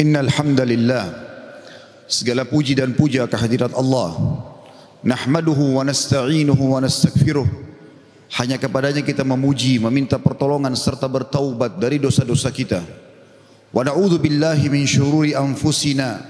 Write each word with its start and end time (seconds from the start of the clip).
Innal 0.00 0.32
hamdalillah. 0.32 1.04
Segala 2.08 2.48
puji 2.48 2.76
dan 2.76 2.96
puja 2.96 3.28
kehadirat 3.28 3.72
Allah. 3.76 4.16
Nahmaduhu 5.04 5.76
wa 5.76 5.84
nasta'inuhu 5.84 6.76
wa 6.76 6.80
nastaghfiruh. 6.80 7.44
Hanya 8.40 8.56
kepadanya 8.56 9.04
kita 9.04 9.20
memuji 9.28 9.76
meminta 9.76 10.16
pertolongan 10.16 10.72
serta 10.72 11.04
bertaubat 11.04 11.76
dari 11.76 12.00
dosa-dosa 12.00 12.48
kita. 12.48 12.80
Wa 13.68 13.84
na'udzu 13.84 14.16
billahi 14.16 14.72
min 14.72 14.88
syururi 14.88 15.36
anfusina. 15.36 16.24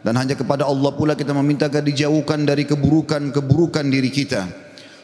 Dan 0.00 0.16
hanya 0.16 0.32
kepada 0.32 0.64
Allah 0.64 0.96
pula 0.96 1.12
kita 1.12 1.36
meminta 1.36 1.68
agar 1.68 1.84
dijauhkan 1.84 2.42
dari 2.48 2.64
keburukan-keburukan 2.64 3.84
diri 3.92 4.08
kita. 4.08 4.48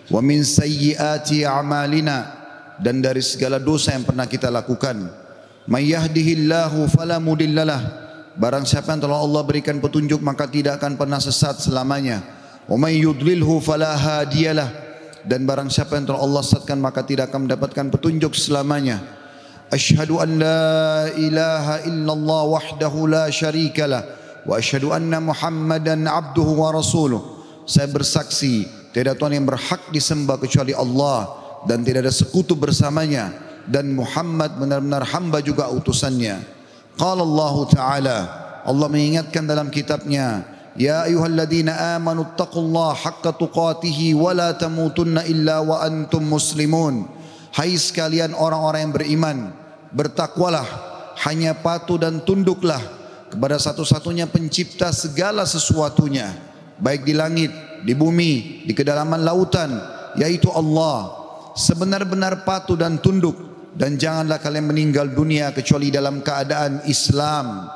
Wa 0.09 0.25
min 0.25 0.41
sayyiati 0.41 1.45
a'malina. 1.45 2.41
Dan 2.81 3.05
dari 3.05 3.21
segala 3.21 3.61
dosa 3.61 3.93
yang 3.93 4.09
pernah 4.09 4.25
kita 4.25 4.49
lakukan. 4.49 4.97
May 5.69 5.93
yahdihillahu 5.93 6.89
fala 6.89 7.21
mudillalah. 7.21 8.08
Barang 8.39 8.63
siapa 8.63 8.95
yang 8.95 9.03
telah 9.03 9.19
Allah 9.19 9.43
berikan 9.43 9.83
petunjuk 9.83 10.23
maka 10.23 10.47
tidak 10.47 10.79
akan 10.79 10.95
pernah 10.95 11.19
sesat 11.19 11.59
selamanya. 11.59 12.23
Wa 12.71 12.79
may 12.79 13.03
yudlilhu 13.03 13.59
fala 13.59 13.99
hadiyalah. 13.99 14.87
Dan 15.27 15.43
barang 15.43 15.67
siapa 15.67 15.99
yang 15.99 16.07
telah 16.07 16.23
Allah 16.23 16.47
sesatkan 16.47 16.79
maka 16.79 17.03
tidak 17.03 17.35
akan 17.35 17.51
mendapatkan 17.51 17.91
petunjuk 17.91 18.39
selamanya. 18.39 19.03
Ashhadu 19.75 20.23
an 20.23 20.39
la 20.39 21.11
ilaha 21.19 21.83
illallah 21.83 22.43
wahdahu 22.47 23.11
la 23.11 23.27
syarikalah 23.27 24.07
wa 24.47 24.55
ashhadu 24.55 24.95
anna 24.95 25.19
Muhammadan 25.19 26.07
abduhu 26.07 26.63
wa 26.63 26.71
rasuluh. 26.71 27.43
Saya 27.67 27.91
bersaksi 27.91 28.71
tidak 28.95 29.19
Tuhan 29.19 29.35
yang 29.35 29.51
berhak 29.51 29.91
disembah 29.91 30.39
kecuali 30.39 30.73
Allah 30.79 31.27
dan 31.67 31.83
tidak 31.83 32.07
ada 32.07 32.15
sekutu 32.15 32.55
bersamanya 32.55 33.35
dan 33.67 33.93
Muhammad 33.93 34.57
benar-benar 34.57 35.05
hamba 35.11 35.43
juga 35.43 35.69
utusannya. 35.75 36.58
Qala 36.99 37.23
Allah 37.23 37.55
Ta'ala 37.71 38.19
Allah 38.67 38.89
mengingatkan 38.91 39.47
dalam 39.47 39.71
kitabnya 39.71 40.43
Ya 40.75 41.07
ayuhalladzina 41.07 41.99
amanu 41.99 42.27
taqullaha 42.35 42.99
haqqa 42.99 43.35
tuqatihi 43.39 44.19
wa 44.19 44.35
la 44.35 44.55
tamutunna 44.55 45.23
illa 45.31 45.63
wa 45.63 45.79
antum 45.83 46.27
muslimun 46.27 47.07
Hai 47.55 47.79
sekalian 47.79 48.35
orang-orang 48.35 48.91
yang 48.91 48.95
beriman 48.95 49.39
bertakwalah 49.95 50.67
hanya 51.25 51.57
patuh 51.57 51.99
dan 51.99 52.23
tunduklah 52.23 52.79
kepada 53.33 53.59
satu-satunya 53.59 54.29
pencipta 54.31 54.93
segala 54.95 55.43
sesuatunya 55.49 56.31
baik 56.79 57.03
di 57.03 57.15
langit, 57.17 57.51
di 57.83 57.93
bumi, 57.97 58.63
di 58.69 58.73
kedalaman 58.77 59.25
lautan 59.25 59.75
yaitu 60.15 60.51
Allah. 60.53 61.15
Sebenar-benar 61.59 62.47
patuh 62.47 62.79
dan 62.79 63.03
tunduk 63.03 63.48
dan 63.79 63.95
janganlah 63.95 64.43
kalian 64.43 64.67
meninggal 64.67 65.07
dunia 65.07 65.55
kecuali 65.55 65.95
dalam 65.95 66.19
keadaan 66.19 66.83
Islam. 66.91 67.71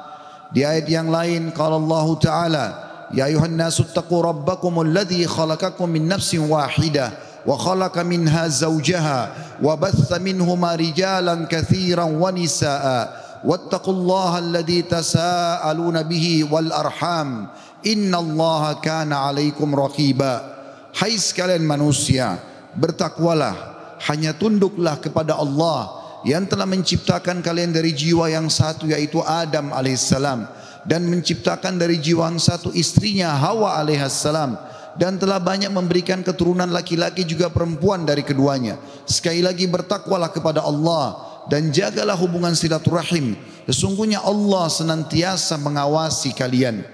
Di 0.50 0.66
ayat 0.66 0.90
yang 0.90 1.08
lain 1.08 1.54
kalau 1.54 1.78
Allah 1.78 2.06
Taala, 2.18 2.66
Ya 3.12 3.28
ayuhan 3.28 3.60
nasu 3.60 3.84
taqu 3.84 4.24
rabbakum 4.24 4.80
alladhi 4.80 5.28
khalaqakum 5.28 5.84
min 5.84 6.08
nafsin 6.08 6.48
wahidah 6.48 7.12
zawjaha 7.44 9.20
wa 9.60 9.76
batha 9.76 10.16
minhuma 10.16 10.72
rijalan 10.72 11.44
kathiran 11.44 12.08
wa 12.08 12.32
nisaa 12.32 13.12
wattaqullaha 13.44 14.40
alladhi 14.40 14.88
tasaaluna 14.88 16.08
bihi 16.08 16.48
wal 16.48 16.72
arham 16.72 17.52
innallaha 17.84 18.80
kana 18.80 19.28
alaikum 19.28 19.76
raqiba. 19.76 20.48
Hai 20.96 21.12
sekalian 21.20 21.68
manusia, 21.68 22.40
bertakwalah 22.80 23.71
hanya 24.10 24.34
tunduklah 24.34 24.98
kepada 24.98 25.38
Allah 25.38 26.02
yang 26.22 26.46
telah 26.46 26.66
menciptakan 26.66 27.42
kalian 27.42 27.74
dari 27.74 27.90
jiwa 27.94 28.30
yang 28.30 28.46
satu 28.46 28.86
yaitu 28.86 29.18
Adam 29.22 29.74
alaihissalam 29.74 30.46
dan 30.86 31.06
menciptakan 31.06 31.78
dari 31.78 31.98
jiwa 31.98 32.30
yang 32.30 32.38
satu 32.42 32.70
istrinya 32.74 33.34
Hawa 33.38 33.78
alaihissalam 33.82 34.58
dan 34.98 35.16
telah 35.16 35.40
banyak 35.40 35.72
memberikan 35.72 36.20
keturunan 36.20 36.68
laki-laki 36.68 37.24
juga 37.24 37.48
perempuan 37.48 38.04
dari 38.04 38.20
keduanya. 38.26 38.76
Sekali 39.08 39.40
lagi 39.40 39.64
bertakwalah 39.64 40.28
kepada 40.28 40.60
Allah 40.60 41.16
dan 41.48 41.72
jagalah 41.72 42.18
hubungan 42.18 42.52
silaturahim. 42.52 43.34
Sesungguhnya 43.64 44.20
Allah 44.20 44.68
senantiasa 44.68 45.56
mengawasi 45.56 46.34
kalian. 46.36 46.84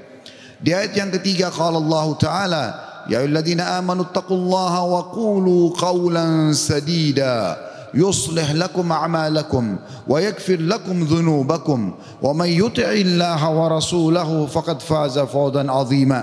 Di 0.59 0.75
ayat 0.75 0.95
yang 0.95 1.11
ketiga 1.15 1.55
kalau 1.55 1.83
Allah 1.83 2.07
Taala 2.19 2.65
يا 3.10 3.20
أيها 3.20 3.26
الذين 3.26 3.60
آمنوا 3.60 4.04
اتقوا 4.04 4.38
الله 4.38 4.74
وقولوا 4.84 5.64
قولا 5.76 6.54
سديدا 6.54 7.58
يصلح 7.94 8.52
لكم 8.52 8.92
أعمالكم 8.92 9.64
ويغفر 10.08 10.60
لكم 10.60 11.04
ذنوبكم 11.04 11.80
ومن 12.22 12.50
يطع 12.50 12.90
الله 12.92 13.42
ورسوله 13.50 14.30
فقد 14.46 14.78
فاز 14.82 15.20
فوزا 15.20 15.64
عظيما 15.72 16.22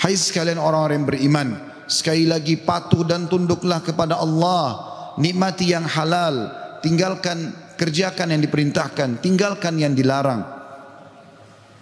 Hai 0.00 0.16
sekalian 0.16 0.56
orang-orang 0.56 1.04
yang 1.04 1.08
beriman 1.12 1.48
Sekali 1.84 2.24
lagi 2.24 2.56
patuh 2.56 3.04
dan 3.04 3.28
tunduklah 3.28 3.84
kepada 3.84 4.16
Allah 4.16 4.80
Nikmati 5.20 5.76
yang 5.76 5.84
halal 5.84 6.48
Tinggalkan, 6.80 7.52
kerjakan 7.76 8.32
yang 8.32 8.40
diperintahkan 8.40 9.20
Tinggalkan 9.20 9.76
yang 9.76 9.92
dilarang 9.92 10.40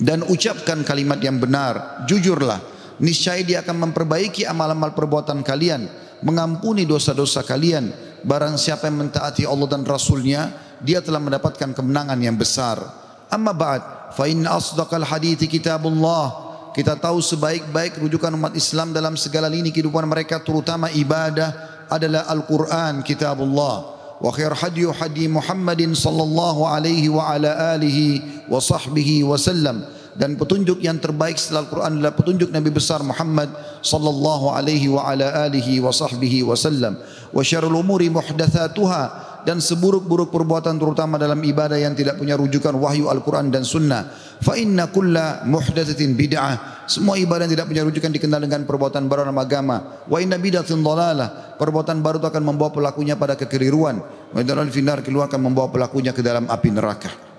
Dan 0.02 0.26
ucapkan 0.26 0.82
kalimat 0.82 1.22
yang 1.22 1.38
benar 1.38 2.02
Jujurlah 2.10 2.71
niscaya 3.03 3.43
dia 3.43 3.59
akan 3.59 3.91
memperbaiki 3.91 4.47
amal-amal 4.47 4.95
perbuatan 4.95 5.43
kalian, 5.43 5.91
mengampuni 6.23 6.87
dosa-dosa 6.87 7.43
kalian. 7.43 7.91
Barang 8.23 8.55
siapa 8.55 8.87
yang 8.87 9.03
mentaati 9.03 9.43
Allah 9.43 9.67
dan 9.67 9.83
Rasulnya, 9.83 10.55
dia 10.79 11.03
telah 11.03 11.19
mendapatkan 11.19 11.75
kemenangan 11.75 12.15
yang 12.23 12.39
besar. 12.39 12.79
Amma 13.27 13.51
ba'd, 13.51 14.15
fa 14.15 14.23
inna 14.31 14.55
asdaqal 14.55 15.03
hadithi 15.03 15.51
kitabullah. 15.51 16.55
Kita 16.71 16.95
tahu 16.97 17.19
sebaik-baik 17.19 17.99
rujukan 18.01 18.33
umat 18.33 18.55
Islam 18.55 18.95
dalam 18.95 19.13
segala 19.19 19.45
lini 19.51 19.69
kehidupan 19.69 20.07
mereka 20.09 20.41
terutama 20.41 20.89
ibadah 20.89 21.53
adalah 21.91 22.25
Al-Quran 22.31 23.03
kitabullah. 23.05 23.93
Wa 24.23 24.31
khair 24.31 24.55
hadiyu 24.55 24.95
hadi 24.95 25.27
Muhammadin 25.27 25.91
sallallahu 25.93 26.63
alaihi 26.63 27.11
wa 27.11 27.27
ala 27.27 27.75
alihi 27.75 28.47
wa 28.47 28.57
sahbihi 28.57 29.27
wa 29.27 29.35
sallam 29.35 29.83
dan 30.13 30.37
petunjuk 30.37 30.77
yang 30.81 31.01
terbaik 31.01 31.37
setelah 31.37 31.65
Al-Quran 31.65 31.91
adalah 31.99 32.13
petunjuk 32.13 32.49
Nabi 32.53 32.69
besar 32.69 33.01
Muhammad 33.01 33.49
sallallahu 33.81 34.53
alaihi 34.53 34.89
wa 34.93 35.09
ala 35.09 35.49
alihi 35.49 35.81
wa 35.81 35.89
sahbihi 35.89 36.45
wasallam 36.45 37.01
wa 37.33 37.41
syarrul 37.41 37.81
umuri 37.81 38.13
muhdatsatuha 38.13 39.33
dan 39.43 39.59
seburuk-buruk 39.59 40.31
perbuatan 40.31 40.79
terutama 40.79 41.19
dalam 41.19 41.39
ibadah 41.43 41.75
yang 41.75 41.91
tidak 41.93 42.15
punya 42.15 42.39
rujukan 42.39 42.71
wahyu 42.79 43.11
Al-Quran 43.11 43.51
dan 43.51 43.67
Sunnah. 43.67 44.07
Fa 44.39 44.55
inna 44.55 44.87
kulla 44.87 45.43
muhdatsatin 45.43 46.15
bid'ah. 46.15 46.87
Semua 46.87 47.19
ibadah 47.19 47.47
yang 47.47 47.53
tidak 47.59 47.67
punya 47.67 47.83
rujukan 47.83 48.11
dikenal 48.11 48.39
dengan 48.39 48.63
perbuatan 48.63 49.07
baru 49.07 49.27
dalam 49.27 49.39
agama. 49.39 50.07
Wa 50.07 50.23
inna 50.23 50.39
bid'atin 50.39 50.79
dhalalah. 50.79 51.59
Perbuatan 51.59 51.99
baru 51.99 52.23
itu 52.23 52.27
akan 52.31 52.43
membawa 52.43 52.71
pelakunya 52.71 53.19
pada 53.19 53.35
kekeliruan. 53.35 53.99
Wa 54.31 54.39
inna 54.39 54.63
finar 54.71 55.03
keluar 55.03 55.27
akan 55.27 55.51
membawa 55.51 55.67
pelakunya 55.67 56.15
ke 56.15 56.23
dalam 56.23 56.47
api 56.47 56.69
neraka. 56.71 57.32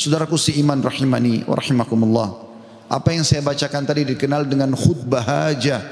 Saudaraku 0.00 0.40
si 0.40 0.56
iman 0.64 0.80
rahimani 0.80 1.44
wa 1.44 1.52
rahimakumullah. 1.60 2.28
Apa 2.88 3.12
yang 3.12 3.20
saya 3.20 3.44
bacakan 3.44 3.84
tadi 3.84 4.08
dikenal 4.08 4.48
dengan 4.48 4.72
khutbah 4.72 5.20
hajah. 5.20 5.84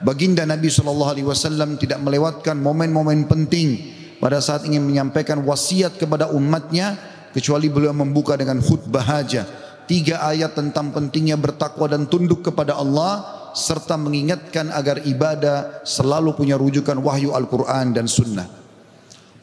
Baginda 0.00 0.48
Nabi 0.48 0.72
SAW 0.72 1.76
tidak 1.76 2.00
melewatkan 2.00 2.56
momen-momen 2.56 3.28
penting 3.28 3.76
pada 4.16 4.40
saat 4.40 4.64
ingin 4.64 4.80
menyampaikan 4.80 5.44
wasiat 5.44 6.00
kepada 6.00 6.32
umatnya 6.32 6.96
kecuali 7.36 7.68
beliau 7.68 7.92
membuka 7.92 8.32
dengan 8.32 8.64
khutbah 8.64 9.04
hajah. 9.04 9.44
Tiga 9.84 10.24
ayat 10.24 10.56
tentang 10.56 10.88
pentingnya 10.96 11.36
bertakwa 11.36 11.84
dan 11.84 12.08
tunduk 12.08 12.40
kepada 12.40 12.80
Allah 12.80 13.28
serta 13.52 14.00
mengingatkan 14.00 14.72
agar 14.72 15.04
ibadah 15.04 15.84
selalu 15.84 16.32
punya 16.32 16.56
rujukan 16.56 16.96
wahyu 16.96 17.36
Al-Quran 17.36 17.92
dan 17.92 18.08
Sunnah. 18.08 18.48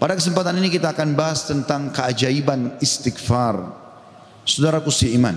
Pada 0.02 0.18
kesempatan 0.18 0.58
ini 0.58 0.74
kita 0.74 0.98
akan 0.98 1.14
bahas 1.14 1.46
tentang 1.46 1.94
keajaiban 1.94 2.82
istighfar. 2.82 3.86
Saudaraku 4.48 4.88
si 4.96 5.12
iman. 5.20 5.36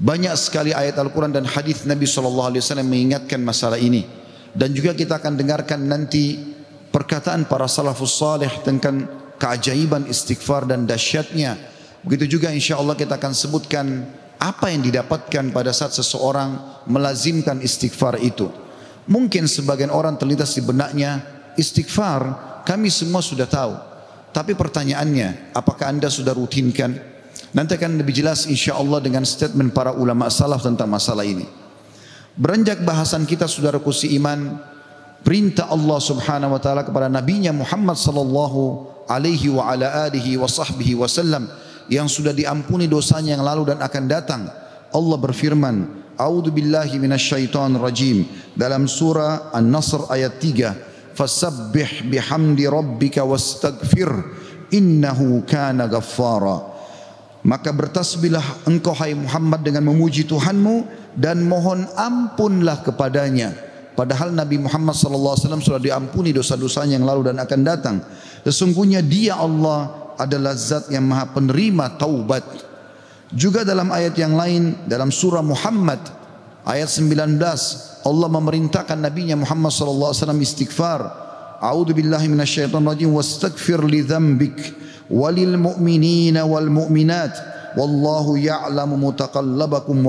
Banyak 0.00 0.32
sekali 0.40 0.72
ayat 0.72 0.96
Al-Quran 0.96 1.30
dan 1.30 1.44
hadis 1.44 1.84
Nabi 1.84 2.08
SAW 2.08 2.56
mengingatkan 2.82 3.38
masalah 3.44 3.76
ini. 3.76 4.08
Dan 4.56 4.72
juga 4.72 4.96
kita 4.96 5.20
akan 5.20 5.36
dengarkan 5.36 5.84
nanti 5.84 6.40
perkataan 6.88 7.44
para 7.44 7.68
salafus 7.68 8.16
salih 8.16 8.50
tentang 8.64 9.06
keajaiban 9.36 10.08
istighfar 10.08 10.64
dan 10.64 10.88
dahsyatnya. 10.88 11.54
Begitu 12.02 12.40
juga 12.40 12.48
insya 12.50 12.80
Allah 12.80 12.96
kita 12.96 13.20
akan 13.20 13.32
sebutkan 13.36 13.86
apa 14.40 14.72
yang 14.72 14.82
didapatkan 14.82 15.52
pada 15.54 15.70
saat 15.70 15.94
seseorang 15.94 16.82
melazimkan 16.88 17.60
istighfar 17.62 18.18
itu. 18.18 18.50
Mungkin 19.06 19.46
sebagian 19.46 19.92
orang 19.92 20.16
terlintas 20.16 20.56
di 20.56 20.64
benaknya 20.64 21.22
istighfar 21.60 22.20
kami 22.64 22.88
semua 22.88 23.20
sudah 23.20 23.46
tahu. 23.46 23.76
Tapi 24.32 24.56
pertanyaannya 24.56 25.52
apakah 25.52 25.92
anda 25.92 26.08
sudah 26.08 26.32
rutinkan? 26.32 27.11
Nanti 27.52 27.76
akan 27.76 28.00
lebih 28.00 28.16
jelas 28.16 28.48
insya 28.48 28.80
Allah 28.80 28.96
dengan 29.04 29.28
statement 29.28 29.76
para 29.76 29.92
ulama 29.92 30.32
salaf 30.32 30.64
tentang 30.64 30.88
masalah 30.88 31.20
ini. 31.28 31.44
Beranjak 32.32 32.80
bahasan 32.80 33.28
kita 33.28 33.44
saudara 33.44 33.76
kusi 33.76 34.16
iman, 34.16 34.56
perintah 35.20 35.68
Allah 35.68 36.00
subhanahu 36.00 36.56
wa 36.56 36.60
ta'ala 36.60 36.80
kepada 36.80 37.12
nabinya 37.12 37.52
Muhammad 37.52 38.00
sallallahu 38.00 38.88
alaihi 39.04 39.52
wa 39.52 39.68
ala 39.68 40.08
alihi 40.08 40.40
wa 40.40 40.48
sahbihi 40.48 40.96
wasallam 40.96 41.44
yang 41.92 42.08
sudah 42.08 42.32
diampuni 42.32 42.88
dosanya 42.88 43.36
yang 43.36 43.44
lalu 43.44 43.76
dan 43.76 43.84
akan 43.84 44.04
datang. 44.08 44.42
Allah 44.88 45.18
berfirman, 45.20 45.76
A'udzu 46.16 46.48
billahi 46.56 46.96
minasyaitonir 46.96 47.84
rajim 47.84 48.24
dalam 48.56 48.88
surah 48.88 49.52
An-Nasr 49.52 50.08
ayat 50.08 50.40
3, 50.40 50.72
"Fasabbih 51.12 52.08
bihamdi 52.08 52.64
rabbika 52.64 53.28
wastaghfir 53.28 54.08
innahu 54.72 55.44
kana 55.44 55.84
ghaffara." 55.84 56.71
Maka 57.42 57.74
bertasbihlah 57.74 58.70
engkau 58.70 58.94
hai 58.94 59.18
Muhammad 59.18 59.66
dengan 59.66 59.82
memuji 59.82 60.22
Tuhanmu 60.22 60.86
dan 61.18 61.42
mohon 61.42 61.90
ampunlah 61.98 62.86
kepadanya. 62.86 63.50
Padahal 63.92 64.32
Nabi 64.32 64.62
Muhammad 64.62 64.96
SAW 64.96 65.36
sudah 65.60 65.82
diampuni 65.82 66.32
dosa-dosanya 66.32 66.96
yang 66.96 67.04
lalu 67.04 67.34
dan 67.34 67.42
akan 67.42 67.60
datang. 67.66 67.96
Sesungguhnya 68.46 69.04
dia 69.04 69.36
Allah 69.36 70.14
adalah 70.16 70.54
zat 70.54 70.88
yang 70.88 71.04
maha 71.04 71.28
penerima 71.34 71.98
taubat. 71.98 72.46
Juga 73.34 73.66
dalam 73.66 73.90
ayat 73.90 74.14
yang 74.16 74.38
lain 74.38 74.86
dalam 74.86 75.10
surah 75.10 75.42
Muhammad 75.42 75.98
ayat 76.62 76.88
19 76.88 77.42
Allah 78.06 78.28
memerintahkan 78.28 78.98
Nabi 78.98 79.34
Muhammad 79.34 79.72
sallallahu 79.74 80.10
alaihi 80.14 80.22
wasallam 80.22 80.42
istighfar. 80.42 81.00
A'udzu 81.62 81.94
billahi 81.94 82.26
rajim 82.30 83.10
wastaghfir 83.14 83.82
li 83.86 84.02
dzambik 84.02 84.58
walil 85.12 85.60
mu'minina 85.60 86.48
wal 86.48 86.72
mu'minat 86.72 87.36
wallahu 87.76 88.40
ya'lamu 88.40 88.96
mutaqallabakum. 88.96 90.00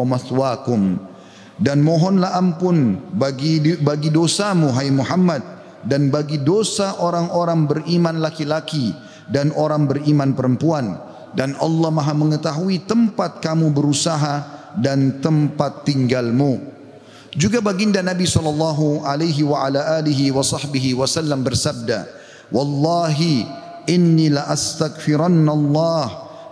Dan 1.53 1.85
mohonlah 1.85 2.33
ampun 2.33 2.97
bagi 3.13 3.77
bagi 3.77 4.09
dosamu 4.09 4.73
hai 4.73 4.89
Muhammad 4.89 5.45
dan 5.85 6.09
bagi 6.09 6.41
dosa 6.41 6.97
orang-orang 6.97 7.69
beriman 7.69 8.17
laki-laki 8.17 8.89
dan 9.29 9.53
orang 9.53 9.85
beriman 9.85 10.33
perempuan 10.33 10.97
dan 11.37 11.53
Allah 11.61 11.93
Maha 11.93 12.17
mengetahui 12.17 12.89
tempat 12.89 13.37
kamu 13.37 13.69
berusaha 13.69 14.49
dan 14.81 15.21
tempat 15.21 15.85
tinggalmu. 15.85 16.73
Juga 17.33 17.61
baginda 17.61 18.01
Nabi 18.05 18.29
sallallahu 18.29 19.05
alaihi 19.05 19.41
wa 19.45 19.65
ala 19.65 19.97
alihi 20.01 20.29
wa 20.29 20.45
sahbihi 20.45 20.93
wasallam 20.93 21.41
bersabda, 21.41 22.05
"Wallahi 22.53 23.62
inni 23.87 24.29
la 24.29 24.47
astaghfiranna 24.49 25.51
Allah, 25.51 26.05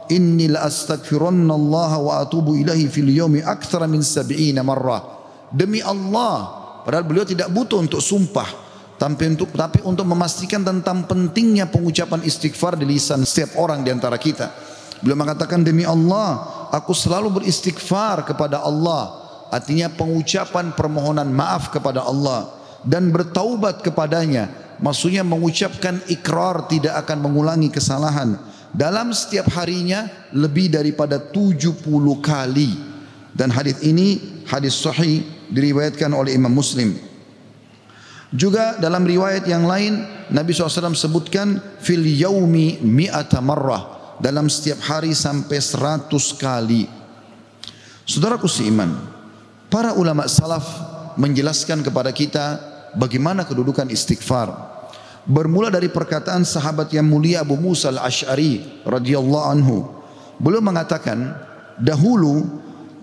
inni 0.09 0.47
la 0.47 0.67
astaghfiranna 0.67 1.53
Allah 1.53 1.91
wa 1.99 2.13
atubu 2.19 2.55
ilahi 2.57 2.87
fil 2.87 3.11
akthara 3.43 3.87
min 3.87 4.03
70 4.03 4.61
marrah." 4.63 5.03
Demi 5.51 5.83
Allah, 5.83 6.35
padahal 6.87 7.03
beliau 7.03 7.27
tidak 7.27 7.51
butuh 7.51 7.83
untuk 7.83 7.99
sumpah, 7.99 8.47
tapi 8.95 9.35
untuk 9.35 9.51
tapi 9.51 9.83
untuk 9.83 10.07
memastikan 10.07 10.63
tentang 10.63 11.03
pentingnya 11.09 11.67
pengucapan 11.67 12.23
istighfar 12.23 12.79
di 12.79 12.85
lisan 12.87 13.27
setiap 13.27 13.59
orang 13.59 13.83
di 13.83 13.91
antara 13.91 14.15
kita. 14.15 14.53
Beliau 15.01 15.17
mengatakan 15.17 15.65
demi 15.65 15.81
Allah, 15.81 16.69
aku 16.69 16.93
selalu 16.93 17.41
beristighfar 17.41 18.21
kepada 18.21 18.61
Allah. 18.61 19.17
Artinya 19.51 19.91
pengucapan 19.91 20.71
permohonan 20.71 21.27
maaf 21.27 21.73
kepada 21.73 22.05
Allah 22.07 22.53
dan 22.85 23.09
bertaubat 23.09 23.81
kepadanya. 23.81 24.60
Maksudnya 24.81 25.21
mengucapkan 25.21 26.01
ikrar 26.09 26.65
tidak 26.65 27.05
akan 27.05 27.21
mengulangi 27.21 27.69
kesalahan 27.69 28.33
dalam 28.73 29.13
setiap 29.13 29.51
harinya 29.53 30.09
lebih 30.33 30.73
daripada 30.73 31.21
70 31.21 31.85
kali. 32.17 32.89
Dan 33.31 33.53
hadis 33.53 33.79
ini 33.85 34.41
hadis 34.49 34.75
sahih 34.75 35.23
diriwayatkan 35.53 36.11
oleh 36.11 36.35
Imam 36.35 36.51
Muslim. 36.51 36.97
Juga 38.31 38.79
dalam 38.79 39.03
riwayat 39.03 39.43
yang 39.43 39.67
lain 39.67 40.07
Nabi 40.31 40.55
SAW 40.55 40.95
sebutkan 40.95 41.59
fil 41.83 42.03
yaumi 42.03 42.79
mi'ata 42.79 43.43
marrah 43.43 44.15
dalam 44.23 44.47
setiap 44.47 44.79
hari 44.87 45.11
sampai 45.11 45.59
seratus 45.59 46.31
kali. 46.31 46.87
Saudaraku 48.07 48.47
seiman, 48.47 48.95
para 49.67 49.95
ulama 49.99 50.31
salaf 50.31 50.63
menjelaskan 51.19 51.83
kepada 51.83 52.15
kita 52.15 52.45
bagaimana 52.95 53.43
kedudukan 53.43 53.91
istighfar. 53.91 54.70
Bermula 55.21 55.69
dari 55.69 55.85
perkataan 55.85 56.41
sahabat 56.41 56.89
yang 56.89 57.05
mulia 57.05 57.45
Abu 57.45 57.53
Musa 57.53 57.93
al-Ash'ari 57.93 58.83
radhiyallahu 58.87 59.45
anhu. 59.53 59.85
Beliau 60.41 60.65
mengatakan, 60.65 61.37
dahulu 61.77 62.49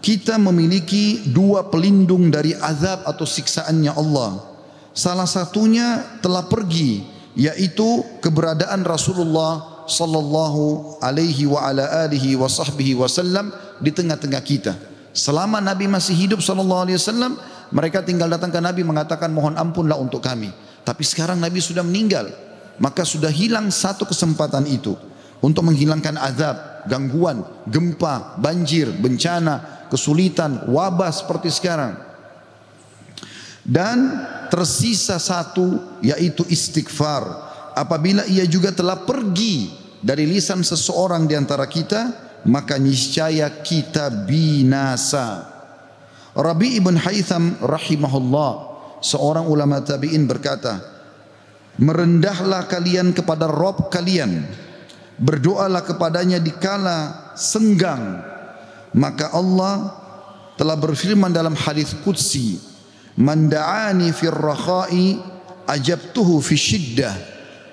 kita 0.03 0.35
memiliki 0.39 1.31
dua 1.31 1.71
pelindung 1.71 2.31
dari 2.31 2.55
azab 2.59 3.07
atau 3.07 3.23
siksaannya 3.23 3.95
Allah. 3.95 4.43
Salah 4.91 5.31
satunya 5.31 6.19
telah 6.19 6.51
pergi 6.51 7.07
yaitu 7.39 8.03
keberadaan 8.19 8.83
Rasulullah 8.83 9.87
sallallahu 9.87 10.99
alaihi 10.99 11.47
wa 11.47 11.63
ala 11.63 11.87
alihi 12.03 12.35
wa 12.35 12.51
sahbihi 12.51 12.99
wasallam 12.99 13.55
di 13.79 13.95
tengah-tengah 13.95 14.43
kita. 14.43 14.75
Selama 15.15 15.63
Nabi 15.63 15.87
masih 15.87 16.19
hidup 16.19 16.43
sallallahu 16.43 16.91
alaihi 16.91 16.99
wasallam, 16.99 17.39
mereka 17.71 18.03
tinggal 18.03 18.27
datang 18.27 18.51
ke 18.51 18.59
Nabi 18.59 18.83
mengatakan 18.83 19.31
mohon 19.31 19.55
ampunlah 19.55 19.95
untuk 19.95 20.19
kami. 20.19 20.51
Tapi 20.89 21.05
sekarang 21.05 21.37
Nabi 21.37 21.61
sudah 21.61 21.85
meninggal, 21.85 22.33
maka 22.81 23.05
sudah 23.05 23.29
hilang 23.29 23.69
satu 23.69 24.09
kesempatan 24.09 24.65
itu. 24.65 24.97
Untuk 25.45 25.69
menghilangkan 25.69 26.17
azab, 26.17 26.89
gangguan, 26.89 27.45
gempa, 27.69 28.41
banjir, 28.41 28.89
bencana, 28.97 29.87
kesulitan, 29.93 30.65
wabah 30.73 31.13
seperti 31.13 31.53
sekarang. 31.53 31.93
Dan 33.69 34.17
tersisa 34.49 35.21
satu 35.21 36.01
yaitu 36.01 36.41
istighfar. 36.49 37.29
Apabila 37.77 38.25
ia 38.25 38.49
juga 38.49 38.73
telah 38.73 39.05
pergi 39.05 39.69
dari 40.01 40.25
lisan 40.25 40.65
seseorang 40.65 41.29
di 41.29 41.37
antara 41.37 41.69
kita 41.69 42.29
maka 42.49 42.81
niscaya 42.81 43.61
kita 43.61 44.09
binasa. 44.25 45.53
Rabi 46.33 46.81
ibn 46.81 46.97
Haytham 46.97 47.61
rahimahullah 47.61 48.68
seorang 49.03 49.47
ulama 49.47 49.83
tabi'in 49.83 50.27
berkata 50.27 50.79
merendahlah 51.79 52.67
kalian 52.67 53.15
kepada 53.15 53.47
Rob 53.47 53.91
kalian 53.91 54.45
berdoalah 55.19 55.83
kepadanya 55.87 56.39
di 56.43 56.51
kala 56.55 57.33
senggang 57.39 58.23
maka 58.95 59.31
Allah 59.35 59.95
telah 60.59 60.75
berfirman 60.75 61.31
dalam 61.31 61.55
hadis 61.55 61.95
qudsi 62.03 62.69
Man 63.19 63.51
da'ani 63.51 64.15
fir 64.15 64.31
rakha'i 64.31 65.19
ajabtuhu 65.67 66.39
fi 66.39 66.55
syiddah. 66.55 67.15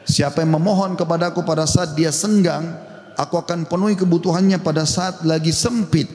Siapa 0.01 0.41
yang 0.41 0.57
memohon 0.57 0.97
kepadaku 0.97 1.45
pada 1.45 1.69
saat 1.69 1.93
dia 1.93 2.09
senggang, 2.09 2.65
aku 3.13 3.37
akan 3.37 3.69
penuhi 3.69 3.93
kebutuhannya 3.93 4.57
pada 4.57 4.89
saat 4.89 5.21
lagi 5.21 5.53
sempit. 5.53 6.09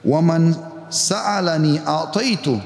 Wa 0.00 0.24
man 0.24 0.56
sa'alani 0.88 1.84
a'taitu. 1.84 2.56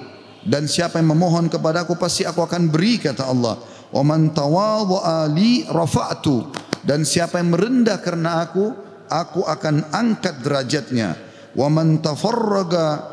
Dan 0.43 0.67
siapa 0.67 0.99
yang 0.99 1.15
memohon 1.15 1.47
kepadaku 1.47 1.95
pasti 1.95 2.27
aku 2.27 2.43
akan 2.43 2.69
beri 2.71 2.99
kata 2.99 3.31
Allah. 3.31 3.59
Wa 3.93 4.03
man 4.03 4.35
tawadha'a 4.35 5.31
rafa'tu. 5.71 6.51
Dan 6.83 7.07
siapa 7.07 7.39
yang 7.39 7.55
merendah 7.55 8.03
karena 8.03 8.43
aku, 8.43 8.75
aku 9.07 9.47
akan 9.47 9.95
angkat 9.95 10.43
derajatnya. 10.43 11.15
Wa 11.53 11.69
man 11.69 12.01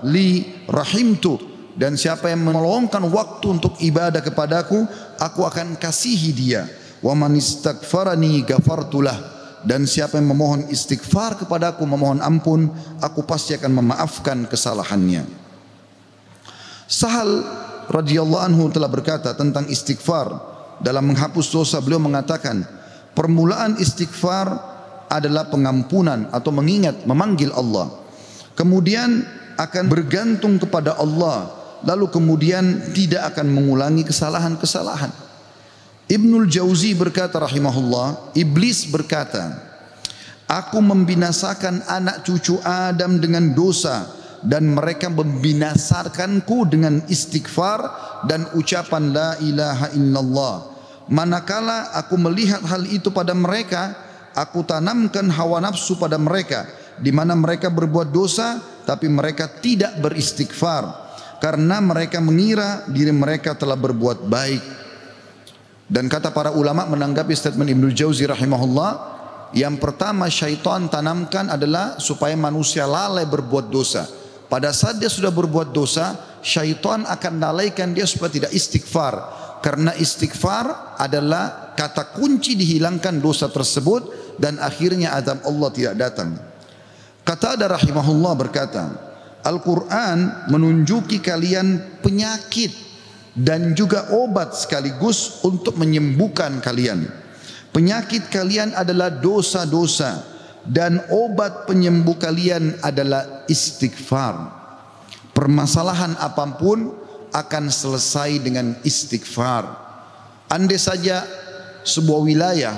li 0.10 0.30
rahimtu 0.66 1.50
dan 1.80 1.96
siapa 1.96 2.28
yang 2.28 2.44
meluangkan 2.44 3.08
waktu 3.08 3.56
untuk 3.56 3.80
ibadah 3.80 4.20
kepadaku 4.20 4.84
aku 5.16 5.48
akan 5.48 5.80
kasihi 5.80 6.36
dia 6.36 6.68
wa 7.00 7.16
man 7.16 7.40
istaghfarani 7.40 8.44
ghafartulah 8.44 9.16
dan 9.64 9.88
siapa 9.88 10.20
yang 10.20 10.36
memohon 10.36 10.68
istighfar 10.68 11.40
kepadaku 11.40 11.88
memohon 11.88 12.20
ampun 12.20 12.68
aku 13.00 13.24
pasti 13.24 13.56
akan 13.56 13.80
memaafkan 13.80 14.44
kesalahannya 14.52 15.24
Sahal 16.90 17.46
radhiyallahu 17.86 18.42
anhu 18.42 18.74
telah 18.74 18.90
berkata 18.90 19.38
tentang 19.38 19.70
istighfar 19.70 20.34
dalam 20.82 21.06
menghapus 21.14 21.54
dosa 21.54 21.78
beliau 21.78 22.02
mengatakan 22.02 22.66
permulaan 23.14 23.78
istighfar 23.78 24.50
adalah 25.06 25.46
pengampunan 25.54 26.26
atau 26.34 26.50
mengingat 26.50 27.06
memanggil 27.06 27.54
Allah 27.54 27.94
kemudian 28.58 29.22
akan 29.54 29.86
bergantung 29.86 30.58
kepada 30.58 30.98
Allah 30.98 31.60
lalu 31.84 32.12
kemudian 32.12 32.92
tidak 32.92 33.36
akan 33.36 33.48
mengulangi 33.52 34.04
kesalahan-kesalahan. 34.04 35.12
Ibnul 36.10 36.50
Jauzi 36.50 36.98
berkata 36.98 37.38
rahimahullah, 37.38 38.34
iblis 38.34 38.90
berkata, 38.90 39.70
Aku 40.50 40.82
membinasakan 40.82 41.86
anak 41.86 42.26
cucu 42.26 42.58
Adam 42.66 43.22
dengan 43.22 43.54
dosa 43.54 44.10
dan 44.44 44.72
mereka 44.72 45.12
membinasakanku 45.12 46.68
dengan 46.72 47.04
istighfar 47.12 47.80
dan 48.28 48.48
ucapan 48.56 49.12
la 49.12 49.30
ilaha 49.44 49.88
illallah. 49.96 50.56
Manakala 51.10 51.92
aku 51.98 52.16
melihat 52.22 52.62
hal 52.70 52.86
itu 52.86 53.10
pada 53.10 53.34
mereka, 53.34 53.98
aku 54.38 54.62
tanamkan 54.64 55.26
hawa 55.34 55.60
nafsu 55.60 55.98
pada 55.98 56.22
mereka 56.22 56.70
di 57.00 57.10
mana 57.10 57.34
mereka 57.34 57.72
berbuat 57.72 58.12
dosa 58.12 58.60
tapi 58.84 59.08
mereka 59.08 59.48
tidak 59.48 59.98
beristighfar 60.04 61.10
karena 61.40 61.80
mereka 61.80 62.20
mengira 62.20 62.84
diri 62.92 63.16
mereka 63.16 63.56
telah 63.56 63.80
berbuat 63.80 64.28
baik. 64.28 64.64
Dan 65.90 66.06
kata 66.06 66.30
para 66.30 66.54
ulama 66.54 66.86
menanggapi 66.86 67.34
statement 67.34 67.66
Ibnu 67.74 67.90
Jauzi 67.90 68.30
rahimahullah, 68.30 69.18
Yang 69.50 69.82
pertama 69.82 70.30
syaitan 70.30 70.86
tanamkan 70.94 71.50
adalah 71.50 71.98
supaya 71.98 72.38
manusia 72.38 72.86
lalai 72.86 73.26
berbuat 73.26 73.74
dosa. 73.74 74.19
Pada 74.50 74.74
saat 74.74 74.98
dia 74.98 75.14
sudah 75.14 75.30
berbuat 75.30 75.70
dosa, 75.70 76.18
syaitan 76.42 77.06
akan 77.06 77.34
lalaikan 77.38 77.94
dia 77.94 78.10
supaya 78.10 78.34
tidak 78.34 78.50
istighfar. 78.50 79.14
Karena 79.62 79.94
istighfar 79.94 80.98
adalah 80.98 81.78
kata 81.78 82.18
kunci 82.18 82.58
dihilangkan 82.58 83.22
dosa 83.22 83.46
tersebut 83.54 84.34
dan 84.42 84.58
akhirnya 84.58 85.14
azab 85.14 85.46
Allah 85.46 85.70
tidak 85.70 85.96
datang. 86.02 86.34
Kata 87.22 87.54
ada 87.54 87.70
rahimahullah 87.78 88.34
berkata, 88.34 88.84
Al-Quran 89.46 90.50
menunjuki 90.50 91.22
kalian 91.22 92.02
penyakit 92.02 92.74
dan 93.38 93.78
juga 93.78 94.10
obat 94.18 94.58
sekaligus 94.58 95.46
untuk 95.46 95.78
menyembuhkan 95.78 96.58
kalian. 96.60 97.06
Penyakit 97.70 98.34
kalian 98.34 98.74
adalah 98.74 99.14
dosa-dosa 99.14 100.26
dan 100.66 101.00
obat 101.14 101.70
penyembuh 101.70 102.18
kalian 102.18 102.82
adalah 102.82 103.39
istighfar. 103.50 104.56
Permasalahan 105.34 106.14
apa 106.22 106.46
pun 106.56 106.94
akan 107.34 107.66
selesai 107.70 108.40
dengan 108.42 108.78
istighfar. 108.86 109.66
Andai 110.50 110.82
saja 110.82 111.26
sebuah 111.86 112.22
wilayah 112.26 112.76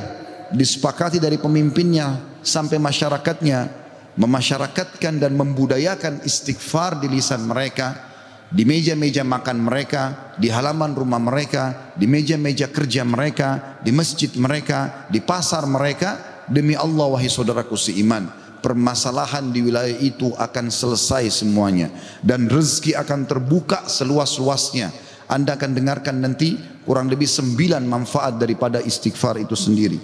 disepakati 0.51 1.19
dari 1.19 1.39
pemimpinnya 1.39 2.39
sampai 2.43 2.79
masyarakatnya 2.79 3.81
memasyarakatkan 4.19 5.23
dan 5.23 5.31
membudayakan 5.39 6.19
istighfar 6.27 6.99
di 6.99 7.07
lisan 7.07 7.47
mereka, 7.47 8.11
di 8.51 8.67
meja-meja 8.67 9.23
makan 9.23 9.63
mereka, 9.63 10.35
di 10.35 10.51
halaman 10.51 10.91
rumah 10.91 11.21
mereka, 11.21 11.95
di 11.95 12.11
meja-meja 12.11 12.67
kerja 12.67 13.07
mereka, 13.07 13.79
di 13.79 13.95
masjid 13.95 14.27
mereka, 14.35 15.07
di 15.07 15.23
pasar 15.23 15.63
mereka, 15.63 16.43
demi 16.51 16.75
Allah 16.75 17.07
wahai 17.07 17.31
saudaraku 17.31 17.79
seiman, 17.79 18.27
permasalahan 18.61 19.49
di 19.49 19.65
wilayah 19.65 19.97
itu 19.97 20.31
akan 20.37 20.69
selesai 20.69 21.43
semuanya 21.43 21.89
dan 22.21 22.45
rezeki 22.47 22.95
akan 22.95 23.25
terbuka 23.25 23.89
seluas-luasnya. 23.89 24.93
Anda 25.27 25.57
akan 25.57 25.71
dengarkan 25.73 26.21
nanti 26.21 26.55
kurang 26.85 27.09
lebih 27.09 27.27
sembilan 27.27 27.81
manfaat 27.83 28.37
daripada 28.37 28.79
istighfar 28.79 29.41
itu 29.41 29.57
sendiri. 29.57 29.99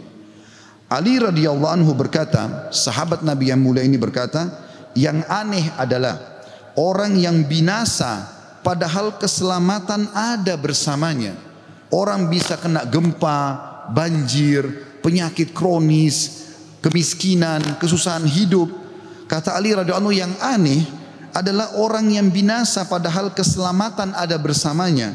Ali 0.87 1.19
radhiyallahu 1.19 1.73
anhu 1.83 1.91
berkata, 1.91 2.71
sahabat 2.71 3.19
Nabi 3.19 3.51
yang 3.51 3.59
mulia 3.59 3.83
ini 3.83 3.99
berkata, 3.99 4.47
yang 4.95 5.19
aneh 5.27 5.67
adalah 5.75 6.15
orang 6.79 7.19
yang 7.19 7.43
binasa 7.43 8.23
padahal 8.63 9.19
keselamatan 9.19 10.07
ada 10.15 10.55
bersamanya. 10.55 11.35
Orang 11.91 12.31
bisa 12.31 12.55
kena 12.55 12.87
gempa, 12.87 13.39
banjir, 13.91 14.63
penyakit 15.03 15.51
kronis, 15.51 16.46
kemiskinan, 16.83 17.61
kesusahan 17.81 18.25
hidup. 18.25 18.69
Kata 19.27 19.55
Ali 19.55 19.75
radhiyallahu 19.75 20.15
yang 20.15 20.31
aneh 20.39 20.87
adalah 21.35 21.75
orang 21.77 22.07
yang 22.09 22.31
binasa 22.31 22.87
padahal 22.87 23.35
keselamatan 23.35 24.15
ada 24.15 24.39
bersamanya. 24.39 25.13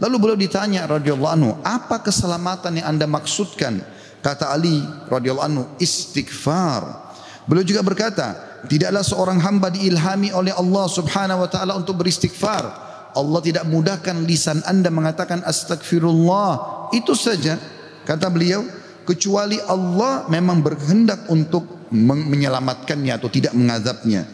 Lalu 0.00 0.16
beliau 0.18 0.38
ditanya 0.38 0.88
radhiyallahu 0.88 1.32
anhu, 1.32 1.50
apa 1.62 2.02
keselamatan 2.02 2.82
yang 2.82 2.96
Anda 2.96 3.06
maksudkan? 3.06 3.78
Kata 4.24 4.50
Ali 4.50 4.82
radhiyallahu 5.06 5.46
anhu, 5.46 5.64
istighfar. 5.78 7.12
Beliau 7.46 7.62
juga 7.62 7.82
berkata, 7.86 8.34
tidaklah 8.66 9.02
seorang 9.02 9.38
hamba 9.42 9.70
diilhami 9.70 10.34
oleh 10.34 10.54
Allah 10.54 10.86
Subhanahu 10.90 11.46
wa 11.46 11.48
taala 11.50 11.74
untuk 11.78 12.02
beristighfar 12.02 12.92
Allah 13.12 13.40
tidak 13.44 13.64
mudahkan 13.68 14.24
lisan 14.24 14.64
anda 14.64 14.88
mengatakan 14.88 15.44
astagfirullah. 15.44 16.88
Itu 16.96 17.12
saja 17.12 17.60
kata 18.08 18.28
beliau. 18.32 18.64
Kecuali 19.02 19.58
Allah 19.58 20.30
memang 20.30 20.62
berkehendak 20.62 21.26
untuk 21.26 21.90
menyelamatkannya 21.92 23.12
atau 23.12 23.28
tidak 23.28 23.52
mengazabnya. 23.52 24.24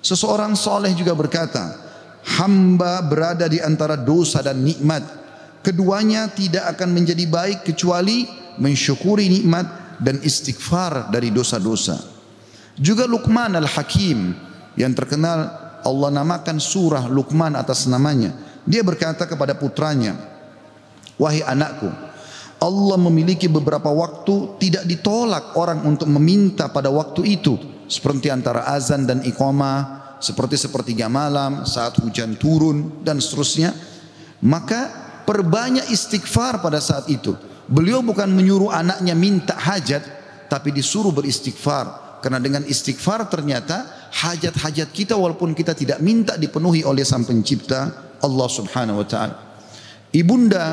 Seseorang 0.00 0.56
soleh 0.56 0.96
juga 0.96 1.12
berkata, 1.12 1.76
hamba 2.40 3.00
berada 3.04 3.46
di 3.46 3.60
antara 3.60 3.96
dosa 3.96 4.40
dan 4.40 4.60
nikmat. 4.60 5.04
Keduanya 5.60 6.32
tidak 6.32 6.72
akan 6.76 6.96
menjadi 6.96 7.24
baik 7.28 7.68
kecuali 7.68 8.24
mensyukuri 8.56 9.28
nikmat 9.28 10.00
dan 10.00 10.16
istighfar 10.24 11.12
dari 11.12 11.28
dosa-dosa. 11.28 12.00
Juga 12.80 13.04
Luqman 13.04 13.52
al-Hakim 13.60 14.32
yang 14.80 14.96
terkenal 14.96 15.52
Allah 15.84 16.10
namakan 16.12 16.56
surah 16.56 17.04
Luqman 17.12 17.52
atas 17.52 17.84
namanya. 17.84 18.32
Dia 18.64 18.80
berkata 18.80 19.28
kepada 19.28 19.52
putranya, 19.52 20.16
"Wahai 21.20 21.44
anakku, 21.44 21.92
Allah 22.60 23.00
memiliki 23.00 23.48
beberapa 23.48 23.88
waktu 23.88 24.60
tidak 24.60 24.84
ditolak 24.84 25.56
orang 25.56 25.80
untuk 25.88 26.12
meminta 26.12 26.68
pada 26.68 26.92
waktu 26.92 27.40
itu, 27.40 27.56
seperti 27.88 28.28
antara 28.28 28.68
azan 28.68 29.08
dan 29.08 29.24
iqamah, 29.24 30.16
seperti 30.20 30.60
sepertiga 30.60 31.08
malam, 31.08 31.64
saat 31.64 31.96
hujan 32.04 32.36
turun 32.36 33.00
dan 33.00 33.16
seterusnya. 33.16 33.72
Maka 34.44 34.92
perbanyak 35.24 35.88
istighfar 35.88 36.60
pada 36.60 36.84
saat 36.84 37.08
itu. 37.08 37.32
Beliau 37.64 38.04
bukan 38.04 38.28
menyuruh 38.28 38.68
anaknya 38.68 39.16
minta 39.16 39.56
hajat, 39.56 40.04
tapi 40.52 40.68
disuruh 40.68 41.16
beristighfar. 41.16 42.20
Karena 42.20 42.36
dengan 42.36 42.60
istighfar 42.68 43.32
ternyata 43.32 44.10
hajat-hajat 44.12 44.92
kita 44.92 45.16
walaupun 45.16 45.56
kita 45.56 45.72
tidak 45.72 46.04
minta 46.04 46.36
dipenuhi 46.36 46.84
oleh 46.84 47.08
Sang 47.08 47.24
Pencipta 47.24 47.88
Allah 48.20 48.48
Subhanahu 48.52 49.00
wa 49.00 49.06
taala. 49.08 49.36
Ibunda 50.12 50.64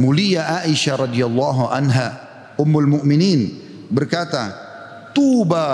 mulia 0.00 0.64
Aisyah 0.64 1.08
radhiyallahu 1.08 1.70
anha 1.70 2.18
ummul 2.60 2.98
mukminin 2.98 3.50
berkata, 3.90 4.54
"Tuba 5.14 5.66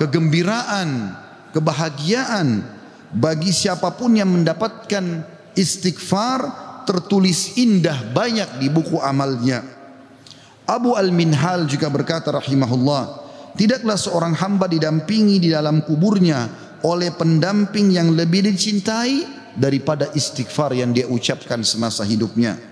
kegembiraan, 0.00 1.16
kebahagiaan 1.52 2.64
bagi 3.12 3.52
siapa 3.52 3.92
pun 3.92 4.16
yang 4.16 4.32
mendapatkan 4.32 5.24
istighfar 5.52 6.40
tertulis 6.88 7.56
indah 7.60 8.12
banyak 8.12 8.60
di 8.60 8.68
buku 8.72 8.96
amalnya." 9.00 9.64
Abu 10.62 10.94
Al-Minhal 10.94 11.66
juga 11.66 11.90
berkata 11.90 12.30
rahimahullah, 12.32 13.22
Tidaklah 13.52 14.00
seorang 14.00 14.32
hamba 14.40 14.64
didampingi 14.64 15.36
di 15.36 15.52
dalam 15.52 15.84
kuburnya 15.84 16.48
oleh 16.88 17.12
pendamping 17.12 17.92
yang 17.92 18.16
lebih 18.16 18.48
dicintai 18.48 19.28
daripada 19.52 20.08
istighfar 20.16 20.72
yang 20.72 20.96
dia 20.96 21.04
ucapkan 21.04 21.60
semasa 21.60 22.00
hidupnya. 22.00 22.71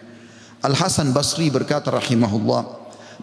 Al 0.60 0.76
Hasan 0.76 1.16
Basri 1.16 1.48
berkata 1.48 1.88
rahimahullah, 1.88 2.62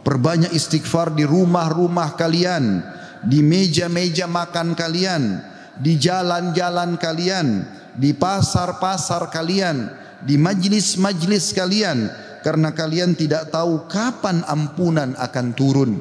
perbanyak 0.01 0.51
istighfar 0.58 1.13
di 1.13 1.22
rumah-rumah 1.22 2.17
kalian, 2.17 2.82
di 3.22 3.46
meja-meja 3.46 4.25
makan 4.25 4.74
kalian, 4.74 5.41
di 5.77 6.01
jalan-jalan 6.01 6.98
kalian, 6.98 7.62
di 7.94 8.13
pasar-pasar 8.17 9.29
kalian, 9.29 9.89
di 10.25 10.34
majlis-majlis 10.38 11.53
kalian 11.53 12.10
karena 12.41 12.74
kalian 12.74 13.13
tidak 13.13 13.53
tahu 13.53 13.86
kapan 13.86 14.41
ampunan 14.50 15.13
akan 15.17 15.48
turun. 15.53 15.91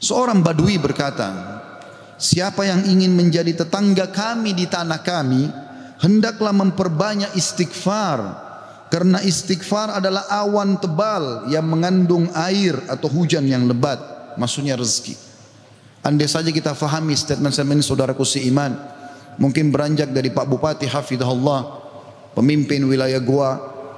Seorang 0.00 0.40
badui 0.40 0.78
berkata, 0.78 1.58
Siapa 2.20 2.68
yang 2.68 2.84
ingin 2.84 3.16
menjadi 3.16 3.64
tetangga 3.64 4.12
kami 4.12 4.52
di 4.52 4.68
tanah 4.68 5.00
kami, 5.00 5.48
hendaklah 6.04 6.52
memperbanyak 6.52 7.32
istighfar. 7.32 8.49
Karena 8.90 9.22
istighfar 9.22 10.02
adalah 10.02 10.26
awan 10.26 10.82
tebal 10.82 11.46
yang 11.46 11.62
mengandung 11.62 12.26
air 12.34 12.74
atau 12.90 13.06
hujan 13.06 13.46
yang 13.46 13.70
lebat. 13.70 14.02
Maksudnya 14.34 14.74
rezeki. 14.74 15.14
Andai 16.02 16.26
saja 16.26 16.50
kita 16.50 16.74
fahami 16.74 17.14
statement-statement 17.14 17.86
saudaraku 17.86 18.26
seiman. 18.26 18.74
Mungkin 19.38 19.70
beranjak 19.70 20.10
dari 20.10 20.34
Pak 20.34 20.42
Bupati 20.42 20.90
Hafidhullah. 20.90 21.80
Pemimpin 22.34 22.82
wilayah 22.82 23.22
Goa. 23.22 23.52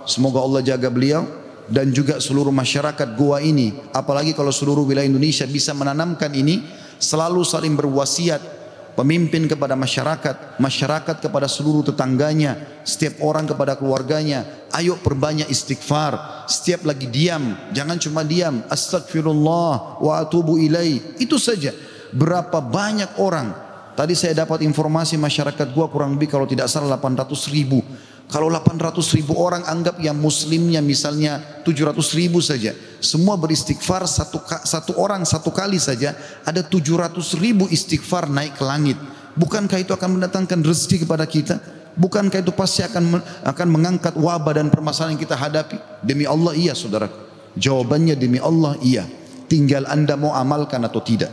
Semoga 0.05 0.45
Allah 0.45 0.61
jaga 0.61 0.93
beliau 0.93 1.25
dan 1.71 1.95
juga 1.95 2.19
seluruh 2.19 2.51
masyarakat 2.51 3.15
gua 3.15 3.39
ini 3.39 3.71
apalagi 3.95 4.35
kalau 4.35 4.51
seluruh 4.51 4.83
wilayah 4.83 5.07
Indonesia 5.07 5.47
bisa 5.47 5.71
menanamkan 5.73 6.35
ini 6.35 6.67
selalu 6.99 7.47
saling 7.47 7.79
berwasiat 7.79 8.62
pemimpin 8.93 9.49
kepada 9.49 9.73
masyarakat 9.73 10.61
masyarakat 10.61 11.17
kepada 11.21 11.49
seluruh 11.49 11.83
tetangganya 11.87 12.83
setiap 12.83 13.23
orang 13.23 13.49
kepada 13.49 13.79
keluarganya. 13.79 14.45
Ayo 14.73 14.99
perbanyak 14.99 15.49
istighfar. 15.49 16.47
Setiap 16.49 16.89
lagi 16.89 17.07
diam. 17.09 17.55
Jangan 17.77 17.97
cuma 18.01 18.23
diam. 18.25 18.65
Astagfirullah 18.69 20.01
wa 20.01 20.13
atubu 20.19 20.57
ilai. 20.59 21.01
Itu 21.21 21.37
saja. 21.37 21.73
Berapa 22.13 22.61
banyak 22.61 23.21
orang? 23.21 23.53
Tadi 23.93 24.17
saya 24.17 24.33
dapat 24.33 24.65
informasi 24.65 25.21
masyarakat 25.21 25.69
gua 25.77 25.85
kurang 25.93 26.17
lebih 26.17 26.33
kalau 26.33 26.49
tidak 26.49 26.65
salah 26.73 26.97
800 26.97 27.29
ribu 27.53 27.85
kalau 28.33 28.49
800 28.49 28.97
ribu 29.13 29.37
orang 29.37 29.61
anggap 29.69 30.01
yang 30.01 30.17
muslimnya 30.17 30.81
misalnya 30.81 31.61
700 31.69 32.01
ribu 32.17 32.41
saja. 32.41 32.73
Semua 32.97 33.37
beristighfar 33.37 34.09
satu, 34.09 34.41
satu 34.65 34.97
orang 34.97 35.21
satu 35.29 35.53
kali 35.53 35.77
saja. 35.77 36.17
Ada 36.49 36.65
700 36.65 37.13
ribu 37.37 37.69
istighfar 37.69 38.33
naik 38.33 38.57
ke 38.57 38.65
langit. 38.65 38.97
Bukankah 39.37 39.85
itu 39.85 39.93
akan 39.93 40.17
mendatangkan 40.17 40.65
rezeki 40.65 41.05
kepada 41.05 41.29
kita? 41.29 41.61
Bukankah 41.93 42.41
itu 42.41 42.57
pasti 42.57 42.81
akan 42.81 43.21
akan 43.45 43.69
mengangkat 43.69 44.17
wabah 44.17 44.57
dan 44.57 44.73
permasalahan 44.73 45.13
yang 45.13 45.21
kita 45.21 45.37
hadapi? 45.37 45.77
Demi 46.01 46.25
Allah 46.25 46.57
iya 46.57 46.73
saudara. 46.73 47.13
Jawabannya 47.53 48.17
demi 48.17 48.41
Allah 48.41 48.81
iya. 48.81 49.05
tinggal 49.45 49.85
anda 49.85 50.17
mau 50.17 50.33
amalkan 50.33 50.81
atau 50.81 51.05
tidak. 51.05 51.29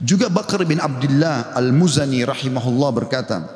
Juga 0.00 0.32
Bakar 0.32 0.64
bin 0.64 0.80
Abdullah 0.80 1.52
Al-Muzani 1.52 2.24
rahimahullah 2.24 2.90
berkata, 2.96 3.55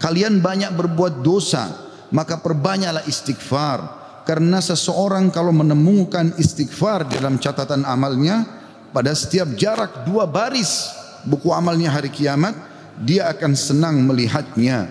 kalian 0.00 0.40
banyak 0.40 0.72
berbuat 0.72 1.20
dosa, 1.20 1.68
maka 2.10 2.40
perbanyaklah 2.40 3.04
istighfar. 3.04 4.00
Karena 4.24 4.58
seseorang 4.62 5.28
kalau 5.28 5.52
menemukan 5.52 6.32
istighfar 6.40 7.06
dalam 7.08 7.36
catatan 7.36 7.84
amalnya, 7.84 8.46
pada 8.90 9.14
setiap 9.14 9.54
jarak 9.54 10.08
dua 10.08 10.26
baris 10.26 10.90
buku 11.28 11.52
amalnya 11.52 11.92
hari 11.92 12.08
kiamat, 12.08 12.56
dia 13.00 13.28
akan 13.30 13.52
senang 13.54 14.00
melihatnya. 14.02 14.90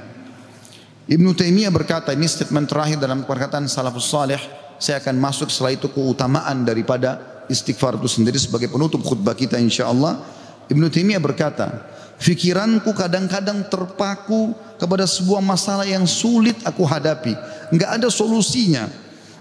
Ibnu 1.10 1.34
Taimiyah 1.34 1.74
berkata, 1.74 2.14
ini 2.14 2.30
statement 2.30 2.70
terakhir 2.70 3.02
dalam 3.02 3.26
perkataan 3.26 3.66
salafus 3.66 4.06
salih, 4.06 4.40
saya 4.78 5.02
akan 5.02 5.18
masuk 5.18 5.50
setelah 5.50 5.74
itu 5.74 5.90
keutamaan 5.90 6.62
daripada 6.62 7.42
istighfar 7.50 7.98
itu 7.98 8.06
sendiri 8.06 8.38
sebagai 8.38 8.70
penutup 8.70 9.02
khutbah 9.02 9.34
kita 9.34 9.58
insyaallah. 9.58 10.14
Allah 10.22 10.38
Ibnu 10.70 10.86
Taimiyah 10.86 11.18
berkata, 11.18 11.82
Fikiranku 12.20 12.92
kadang-kadang 12.92 13.64
terpaku 13.72 14.52
kepada 14.76 15.08
sebuah 15.08 15.40
masalah 15.40 15.88
yang 15.88 16.04
sulit 16.04 16.60
aku 16.68 16.84
hadapi. 16.84 17.32
Enggak 17.72 17.96
ada 17.96 18.08
solusinya. 18.12 18.92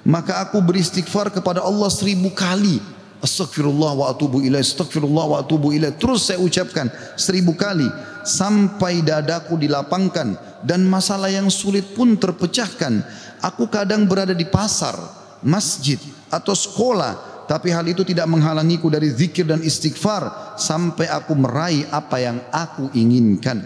Maka 0.06 0.46
aku 0.46 0.62
beristighfar 0.62 1.34
kepada 1.34 1.60
Allah 1.66 1.90
seribu 1.90 2.30
kali. 2.30 2.78
Astagfirullah 3.18 3.98
wa 3.98 4.06
atubu 4.14 4.38
ilaih, 4.46 4.62
astagfirullah 4.62 5.26
wa 5.26 5.36
atubu 5.42 5.74
ilaih. 5.74 5.90
Terus 5.98 6.30
saya 6.30 6.38
ucapkan 6.38 6.86
seribu 7.18 7.58
kali. 7.58 7.90
Sampai 8.22 9.02
dadaku 9.02 9.58
dilapangkan. 9.58 10.62
Dan 10.62 10.86
masalah 10.86 11.34
yang 11.34 11.50
sulit 11.50 11.98
pun 11.98 12.14
terpecahkan. 12.14 13.02
Aku 13.42 13.66
kadang 13.66 14.06
berada 14.06 14.34
di 14.34 14.46
pasar, 14.46 14.94
masjid 15.42 15.98
atau 16.30 16.54
sekolah 16.54 17.27
tapi 17.48 17.72
hal 17.72 17.88
itu 17.88 18.04
tidak 18.04 18.28
menghalangiku 18.28 18.92
dari 18.92 19.08
zikir 19.08 19.48
dan 19.48 19.64
istighfar 19.64 20.52
sampai 20.60 21.08
aku 21.08 21.32
meraih 21.32 21.88
apa 21.88 22.20
yang 22.20 22.44
aku 22.52 22.92
inginkan. 22.92 23.64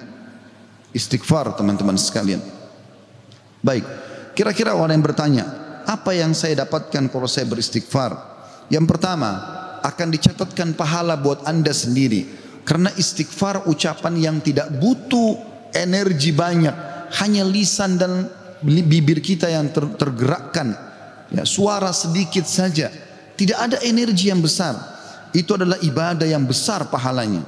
Istighfar 0.95 1.59
teman-teman 1.59 1.99
sekalian. 1.99 2.39
Baik, 3.59 3.83
kira-kira 4.39 4.79
orang 4.79 5.03
yang 5.03 5.07
bertanya, 5.11 5.45
apa 5.83 6.15
yang 6.15 6.31
saya 6.31 6.62
dapatkan 6.62 7.11
kalau 7.11 7.27
saya 7.27 7.43
beristighfar? 7.51 8.15
Yang 8.71 8.87
pertama, 8.87 9.31
akan 9.83 10.15
dicatatkan 10.15 10.79
pahala 10.79 11.19
buat 11.19 11.43
anda 11.43 11.75
sendiri. 11.75 12.39
Karena 12.62 12.87
istighfar 12.95 13.67
ucapan 13.67 14.15
yang 14.15 14.37
tidak 14.39 14.71
butuh 14.79 15.43
energi 15.75 16.31
banyak. 16.31 17.11
Hanya 17.19 17.43
lisan 17.43 17.99
dan 17.99 18.31
bibir 18.62 19.19
kita 19.19 19.51
yang 19.51 19.75
ter 19.75 19.91
tergerakkan. 19.99 20.71
Ya, 21.35 21.43
suara 21.43 21.91
sedikit 21.91 22.47
saja 22.47 23.11
tidak 23.37 23.59
ada 23.59 23.77
energi 23.83 24.29
yang 24.29 24.41
besar. 24.41 24.77
Itu 25.33 25.57
adalah 25.57 25.81
ibadah 25.81 26.29
yang 26.29 26.45
besar 26.45 26.87
pahalanya. 26.93 27.41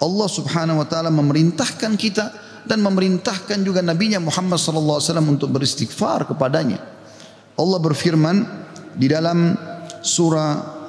Allah 0.00 0.28
Subhanahu 0.28 0.80
wa 0.80 0.86
taala 0.88 1.08
memerintahkan 1.12 1.92
kita 1.96 2.32
dan 2.64 2.84
memerintahkan 2.84 3.60
juga 3.64 3.80
nabinya 3.80 4.20
Muhammad 4.20 4.60
sallallahu 4.60 5.00
alaihi 5.00 5.08
wasallam 5.08 5.28
untuk 5.32 5.48
beristighfar 5.52 6.28
kepadanya. 6.28 6.80
Allah 7.56 7.78
berfirman 7.80 8.36
di 8.96 9.08
dalam 9.08 9.56
surah 10.00 10.80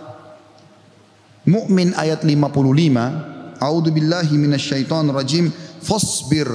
Mu'min 1.41 1.98
ayat 1.98 2.22
55, 2.22 3.58
A'udzu 3.58 3.89
billahi 3.89 4.34
minasyaitonir 4.38 5.15
rajim, 5.15 5.50
fasbir 5.81 6.48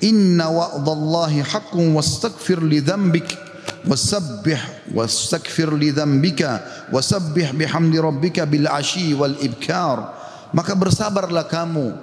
inna 0.00 0.48
wa'dallahi 0.48 1.44
haqqun 1.44 1.92
wastaghfir 1.92 2.64
li 2.64 2.80
dzambik 2.80 3.28
wasabbih 3.86 4.58
wastaghfir 4.94 5.74
li 5.74 5.90
dzambika 5.90 6.62
wasabbih 6.94 7.50
bihamdi 7.54 7.98
rabbika 7.98 8.46
bil 8.46 8.66
maka 10.52 10.72
bersabarlah 10.76 11.48
kamu 11.48 11.96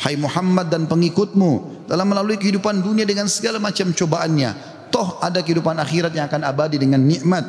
hai 0.00 0.14
Muhammad 0.14 0.70
dan 0.70 0.86
pengikutmu 0.86 1.84
dalam 1.90 2.06
melalui 2.06 2.36
kehidupan 2.36 2.84
dunia 2.84 3.02
dengan 3.02 3.26
segala 3.26 3.58
macam 3.58 3.90
cobaannya. 3.90 4.78
Toh 4.94 5.18
ada 5.18 5.42
kehidupan 5.42 5.74
akhirat 5.82 6.14
yang 6.14 6.30
akan 6.30 6.46
abadi 6.46 6.78
dengan 6.78 7.02
nikmat. 7.02 7.42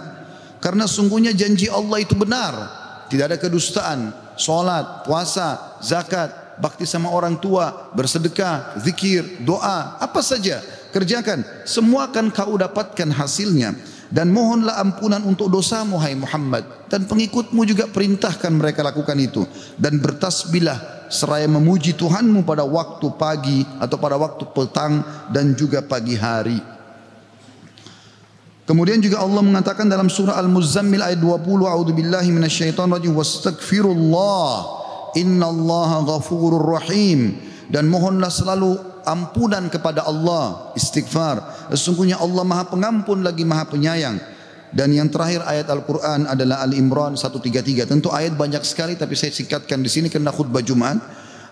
Karena 0.57 0.89
sungguhnya 0.89 1.37
janji 1.37 1.69
Allah 1.69 2.01
itu 2.01 2.17
benar. 2.17 2.53
Tidak 3.07 3.23
ada 3.23 3.37
kedustaan 3.37 4.09
salat 4.35 5.05
puasa 5.07 5.77
zakat 5.79 6.59
bakti 6.61 6.83
sama 6.83 7.13
orang 7.13 7.37
tua 7.37 7.93
bersedekah 7.93 8.81
zikir 8.81 9.45
doa 9.45 9.95
apa 10.01 10.19
saja 10.25 10.59
kerjakan. 10.93 11.43
Semua 11.67 12.09
akan 12.11 12.31
kau 12.31 12.55
dapatkan 12.55 13.09
hasilnya. 13.13 13.75
Dan 14.07 14.31
mohonlah 14.31 14.79
ampunan 14.79 15.19
untuk 15.27 15.51
dosamu 15.51 15.99
hai 15.99 16.15
Muhammad. 16.15 16.87
Dan 16.87 17.03
pengikutmu 17.05 17.61
juga 17.67 17.91
perintahkan 17.91 18.51
mereka 18.55 18.79
lakukan 18.79 19.19
itu. 19.19 19.43
Dan 19.75 19.99
bertasbihlah 19.99 21.11
seraya 21.11 21.47
memuji 21.47 21.95
Tuhanmu 21.95 22.47
pada 22.47 22.63
waktu 22.63 23.07
pagi 23.19 23.63
atau 23.79 23.99
pada 23.99 24.15
waktu 24.15 24.47
petang 24.51 25.03
dan 25.31 25.55
juga 25.55 25.83
pagi 25.83 26.15
hari. 26.15 26.59
Kemudian 28.67 28.99
juga 28.99 29.23
Allah 29.23 29.39
mengatakan 29.39 29.87
dalam 29.87 30.11
surah 30.11 30.35
Al-Muzammil 30.35 30.99
ayat 30.99 31.23
20 31.23 31.71
A'udzu 31.71 31.95
billahi 31.95 32.27
minasyaitonir 32.35 32.99
rajim 32.99 33.15
wastaghfirullah 33.15 34.51
innallaha 35.15 36.03
ghafurur 36.03 36.75
rahim. 36.75 37.39
Dan 37.71 37.87
mohonlah 37.87 38.31
selalu 38.31 38.79
ampunan 39.07 39.71
kepada 39.71 40.03
Allah, 40.03 40.75
istighfar. 40.75 41.71
Sesungguhnya 41.71 42.19
Allah 42.19 42.43
Maha 42.43 42.67
Pengampun 42.67 43.23
lagi 43.23 43.47
Maha 43.47 43.63
Penyayang. 43.71 44.19
Dan 44.67 44.91
yang 44.91 45.07
terakhir 45.07 45.47
ayat 45.47 45.71
Al-Quran 45.71 46.27
adalah 46.27 46.59
Al-Imran 46.67 47.15
133. 47.15 47.87
Tentu 47.87 48.11
ayat 48.11 48.35
banyak 48.35 48.59
sekali 48.67 48.99
tapi 48.99 49.15
saya 49.15 49.31
singkatkan 49.31 49.79
di 49.79 49.87
sini 49.87 50.11
karena 50.11 50.27
khutbah 50.35 50.59
Jumat. 50.59 50.99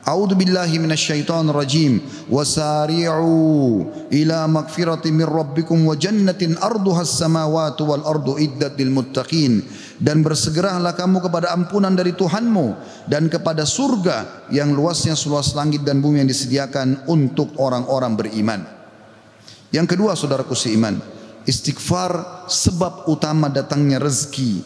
A'udzu 0.05 0.37
billahi 0.37 0.77
minasyaitonir 0.77 1.57
rajim. 1.57 1.97
Wasari'u 2.29 3.81
ila 4.13 4.45
magfirati 4.45 5.09
min 5.09 5.25
rabbikum 5.25 5.81
wa 5.81 5.97
jannatin 5.97 6.53
arduha 6.61 7.01
as-samawati 7.01 7.81
wal 7.81 8.05
ardu 8.05 8.37
iddat 8.37 8.77
lil 8.77 8.93
muttaqin. 8.93 9.65
Dan 9.97 10.21
bersegeralah 10.21 10.93
kamu 10.93 11.25
kepada 11.25 11.57
ampunan 11.57 11.89
dari 11.97 12.13
Tuhanmu 12.13 12.77
dan 13.09 13.33
kepada 13.33 13.65
surga 13.65 14.47
yang 14.53 14.77
luasnya 14.77 15.17
seluas 15.17 15.57
langit 15.57 15.81
dan 15.81 16.05
bumi 16.05 16.21
yang 16.21 16.29
disediakan 16.29 17.09
untuk 17.09 17.57
orang-orang 17.57 18.13
beriman. 18.13 18.61
Yang 19.73 19.97
kedua 19.97 20.13
saudaraku 20.13 20.53
seiman, 20.53 21.01
istighfar 21.49 22.45
sebab 22.45 23.09
utama 23.09 23.49
datangnya 23.49 23.97
rezeki. 23.97 24.61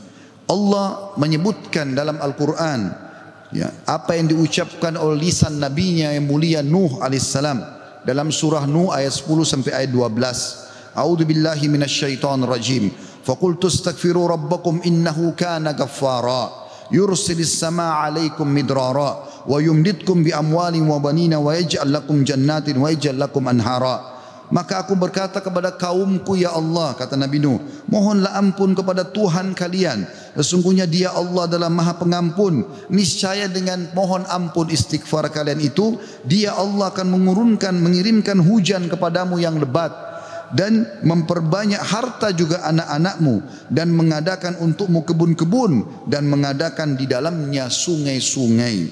Allah 0.51 1.15
menyebutkan 1.15 1.95
dalam 1.95 2.19
Al-Qur'an 2.19 3.08
ya, 3.53 3.71
apa 3.85 4.15
yang 4.17 4.29
diucapkan 4.29 4.97
oleh 4.97 5.29
lisan 5.29 5.57
nabinya 5.61 6.13
yang 6.13 6.25
mulia 6.25 6.61
Nuh 6.65 7.01
alaihissalam 7.01 7.59
dalam 8.03 8.29
surah 8.33 8.65
Nuh 8.65 8.93
ayat 8.93 9.13
10 9.13 9.25
sampai 9.45 9.71
ayat 9.85 9.91
12 9.93 10.69
A'udzu 10.99 11.23
billahi 11.23 11.69
minasyaitonir 11.69 12.49
rajim. 12.49 12.89
Faqultu 13.23 13.69
astaghfiru 13.69 14.25
rabbakum 14.25 14.81
innahu 14.83 15.37
kana 15.37 15.71
ghaffara. 15.71 16.49
Yursilis 16.89 17.53
samaa 17.61 18.03
'alaikum 18.03 18.49
midrara 18.49 19.21
wa 19.45 19.57
yumditkum 19.61 20.25
bi 20.25 20.33
amwalin 20.33 20.89
wa 20.89 20.97
banina 20.97 21.37
wa 21.37 21.53
yaj'al 21.53 21.85
lakum 21.85 22.25
jannatin 22.25 22.81
wa 22.81 22.89
yaj'al 22.89 23.13
lakum 23.13 23.45
anhara 23.45 24.18
Maka 24.49 24.81
aku 24.81 24.97
berkata 24.97 25.37
kepada 25.45 25.69
kaumku 25.69 26.33
ya 26.33 26.49
Allah 26.57 26.97
kata 26.97 27.13
Nabi 27.13 27.37
Nuh 27.37 27.61
mohonlah 27.85 28.33
ampun 28.33 28.73
kepada 28.73 29.05
Tuhan 29.05 29.53
kalian. 29.53 30.09
Sesungguhnya 30.33 30.89
dia 30.89 31.13
Allah 31.13 31.45
adalah 31.45 31.69
maha 31.69 31.93
pengampun. 31.93 32.65
Niscaya 32.89 33.45
dengan 33.45 33.93
mohon 33.93 34.25
ampun 34.25 34.73
istighfar 34.73 35.29
kalian 35.29 35.61
itu 35.61 36.01
dia 36.25 36.57
Allah 36.57 36.89
akan 36.89 37.13
mengurunkan 37.13 37.77
mengirimkan 37.77 38.41
hujan 38.41 38.89
kepadamu 38.89 39.37
yang 39.37 39.61
lebat. 39.61 40.09
Dan 40.49 40.81
memperbanyak 41.05 41.77
harta 41.77 42.33
juga 42.33 42.65
anak-anakmu. 42.65 43.69
Dan 43.69 43.93
mengadakan 43.93 44.57
untukmu 44.57 45.05
kebun-kebun. 45.05 45.85
Dan 46.09 46.25
mengadakan 46.25 46.97
di 46.97 47.05
dalamnya 47.05 47.69
sungai-sungai. 47.69 48.89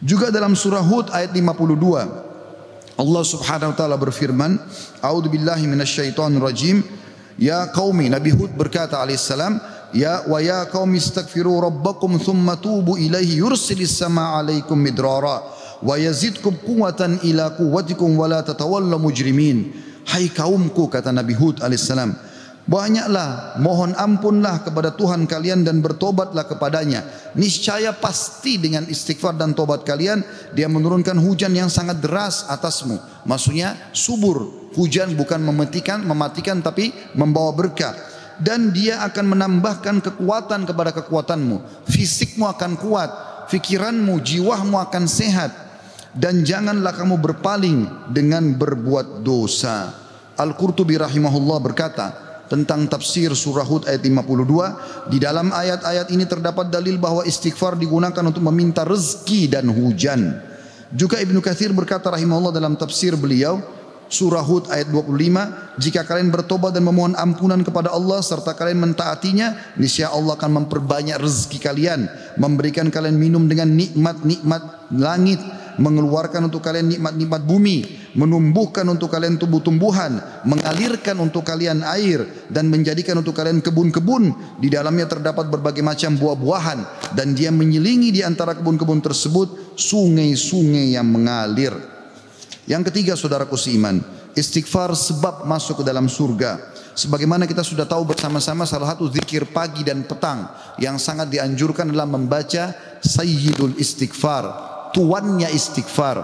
Juga 0.00 0.32
dalam 0.32 0.56
surah 0.56 0.80
Hud 0.80 1.12
ayat 1.12 1.36
52 1.36 2.29
Allah 3.00 3.24
Subhanahu 3.24 3.72
wa 3.72 3.76
taala 3.80 3.96
berfirman, 3.96 4.60
"A'udzu 5.00 5.32
billahi 5.32 5.64
minasyaitonir 5.64 6.44
rajim." 6.44 6.84
Ya 7.40 7.64
qaumi 7.72 8.12
Nabi 8.12 8.28
Hud 8.28 8.52
berkata 8.52 9.00
alaihissalam, 9.00 9.56
"Ya 9.96 10.20
wa 10.28 10.36
ya 10.36 10.68
qaumi 10.68 11.00
istaghfiru 11.00 11.64
rabbakum 11.64 12.20
thumma 12.20 12.60
tubu 12.60 13.00
ilaihi 13.00 13.40
yursilis 13.40 13.96
samaa 13.96 14.36
'alaikum 14.36 14.76
midrara 14.76 15.40
wa 15.80 15.96
yazidkum 15.96 16.60
quwwatan 16.60 17.24
ila 17.24 17.56
quwwatikum 17.56 18.20
wa 18.20 18.28
la 18.28 18.44
tatawallaw 18.44 19.00
mujrimin." 19.00 19.72
Hai 20.04 20.28
kaumku 20.28 20.92
kata 20.92 21.08
Nabi 21.08 21.32
Hud 21.32 21.64
alaihissalam, 21.64 22.12
Banyaklah 22.68 23.56
mohon 23.58 23.96
ampunlah 23.96 24.62
kepada 24.62 24.92
Tuhan 24.94 25.24
kalian 25.24 25.64
dan 25.64 25.80
bertobatlah 25.80 26.44
kepadanya. 26.44 27.02
Niscaya 27.34 27.96
pasti 27.96 28.60
dengan 28.60 28.84
istighfar 28.86 29.34
dan 29.34 29.56
tobat 29.56 29.82
kalian 29.82 30.22
dia 30.52 30.68
menurunkan 30.68 31.16
hujan 31.18 31.56
yang 31.56 31.72
sangat 31.72 31.98
deras 32.04 32.46
atasmu. 32.46 33.00
Maksudnya 33.24 33.74
subur. 33.96 34.60
Hujan 34.70 35.18
bukan 35.18 35.42
mematikan, 35.42 35.98
mematikan 36.06 36.62
tapi 36.62 36.94
membawa 37.18 37.50
berkah. 37.50 37.94
dan 38.40 38.72
dia 38.72 39.04
akan 39.04 39.36
menambahkan 39.36 40.00
kekuatan 40.00 40.64
kepada 40.64 40.96
kekuatanmu. 40.96 41.84
Fisikmu 41.84 42.48
akan 42.48 42.80
kuat, 42.80 43.10
fikiranmu, 43.52 44.16
jiwamu 44.24 44.80
akan 44.80 45.04
sehat 45.04 45.52
dan 46.16 46.42
janganlah 46.42 46.96
kamu 46.96 47.20
berpaling 47.20 47.86
dengan 48.10 48.56
berbuat 48.56 49.22
dosa. 49.22 49.92
Al-Qurtubi 50.40 50.96
rahimahullah 50.96 51.58
berkata 51.60 52.29
tentang 52.50 52.90
tafsir 52.90 53.30
surah 53.30 53.62
Hud 53.62 53.86
ayat 53.86 54.02
52 54.02 55.14
di 55.14 55.22
dalam 55.22 55.54
ayat-ayat 55.54 56.10
ini 56.10 56.26
terdapat 56.26 56.66
dalil 56.66 56.98
bahwa 56.98 57.22
istighfar 57.22 57.78
digunakan 57.78 58.26
untuk 58.26 58.42
meminta 58.42 58.82
rezeki 58.82 59.54
dan 59.54 59.70
hujan. 59.70 60.34
Juga 60.90 61.22
Ibnu 61.22 61.38
Katsir 61.38 61.70
berkata 61.70 62.10
rahimahullah 62.10 62.50
dalam 62.50 62.74
tafsir 62.74 63.14
beliau 63.14 63.62
surah 64.10 64.42
Hud 64.42 64.66
ayat 64.74 64.90
25 64.90 65.78
jika 65.78 66.02
kalian 66.02 66.34
bertobat 66.34 66.74
dan 66.74 66.82
memohon 66.82 67.14
ampunan 67.14 67.62
kepada 67.62 67.94
Allah 67.94 68.18
serta 68.18 68.58
kalian 68.58 68.82
mentaatinya 68.82 69.78
niscaya 69.78 70.10
Allah 70.10 70.34
akan 70.34 70.66
memperbanyak 70.66 71.22
rezeki 71.22 71.58
kalian. 71.62 72.10
Memberikan 72.34 72.90
kalian 72.90 73.14
minum 73.14 73.46
dengan 73.46 73.70
nikmat-nikmat 73.70 74.90
langit 74.98 75.38
mengeluarkan 75.78 76.50
untuk 76.50 76.66
kalian 76.66 76.90
nikmat-nikmat 76.98 77.46
bumi 77.46 77.99
menumbuhkan 78.14 78.82
untuk 78.90 79.12
kalian 79.12 79.38
tumbuh-tumbuhan 79.38 80.42
mengalirkan 80.42 81.18
untuk 81.22 81.46
kalian 81.46 81.84
air 81.86 82.26
dan 82.50 82.66
menjadikan 82.66 83.18
untuk 83.18 83.36
kalian 83.36 83.62
kebun-kebun. 83.62 84.58
Di 84.58 84.68
dalamnya 84.72 85.06
terdapat 85.06 85.46
berbagai 85.46 85.84
macam 85.84 86.16
buah-buahan 86.18 87.12
dan 87.14 87.34
dia 87.36 87.54
menyelingi 87.54 88.10
di 88.10 88.20
antara 88.26 88.56
kebun-kebun 88.58 89.00
tersebut 89.02 89.78
sungai-sungai 89.78 90.98
yang 90.98 91.06
mengalir. 91.06 91.74
Yang 92.66 92.92
ketiga 92.92 93.18
saudaraku 93.18 93.58
seiman, 93.58 93.98
istighfar 94.38 94.94
sebab 94.94 95.46
masuk 95.46 95.82
ke 95.82 95.84
dalam 95.86 96.06
surga. 96.06 96.70
Sebagaimana 96.90 97.46
kita 97.46 97.64
sudah 97.64 97.86
tahu 97.88 98.12
bersama-sama 98.12 98.66
salah 98.68 98.92
satu 98.92 99.08
zikir 99.08 99.48
pagi 99.48 99.86
dan 99.86 100.04
petang 100.04 100.50
yang 100.76 101.00
sangat 101.00 101.30
dianjurkan 101.32 101.88
adalah 101.88 102.04
membaca 102.04 102.74
Sayyidul 103.00 103.78
Istighfar, 103.80 104.44
tuannya 104.92 105.48
istighfar, 105.48 106.20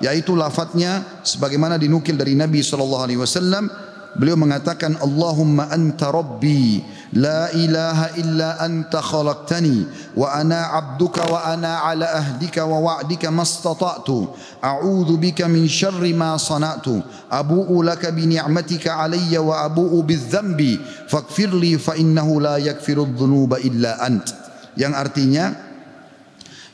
yaitu 0.00 0.36
lafadznya 0.36 1.22
sebagaimana 1.24 1.80
dinukil 1.80 2.16
dari 2.16 2.36
Nabi 2.36 2.60
sallallahu 2.60 3.04
alaihi 3.08 3.20
wasallam 3.20 3.68
beliau 4.16 4.36
mengatakan 4.40 4.96
Allahumma 5.00 5.68
anta 5.68 6.08
rabbi 6.08 6.80
la 7.12 7.52
ilaha 7.52 8.16
illa 8.16 8.56
anta 8.60 9.04
khalaqtani 9.04 9.84
wa 10.16 10.32
ana 10.32 10.72
abduka 10.72 11.24
wa 11.28 11.44
ana 11.44 11.84
ala 11.84 12.08
ahdika 12.16 12.64
wa 12.64 12.80
wa'dika 12.80 13.28
mastata'tu 13.28 14.32
a'udhu 14.60 15.20
bika 15.20 15.48
min 15.48 15.68
syarri 15.68 16.16
ma 16.16 16.36
sana'tu 16.40 17.00
abu'u 17.28 17.84
laka 17.84 18.12
bi 18.12 18.24
ni'matika 18.24 19.00
alayya 19.00 19.44
wa 19.44 19.64
abu'u 19.68 20.00
bidh-dhanbi 20.00 20.80
faghfirli 21.08 21.76
fa 21.76 21.96
innahu 21.96 22.40
la 22.40 22.56
yaghfiru 22.56 23.04
dhunuba 23.12 23.60
illa 23.60 24.00
ant. 24.00 24.32
Yang 24.76 24.92
artinya 24.92 25.44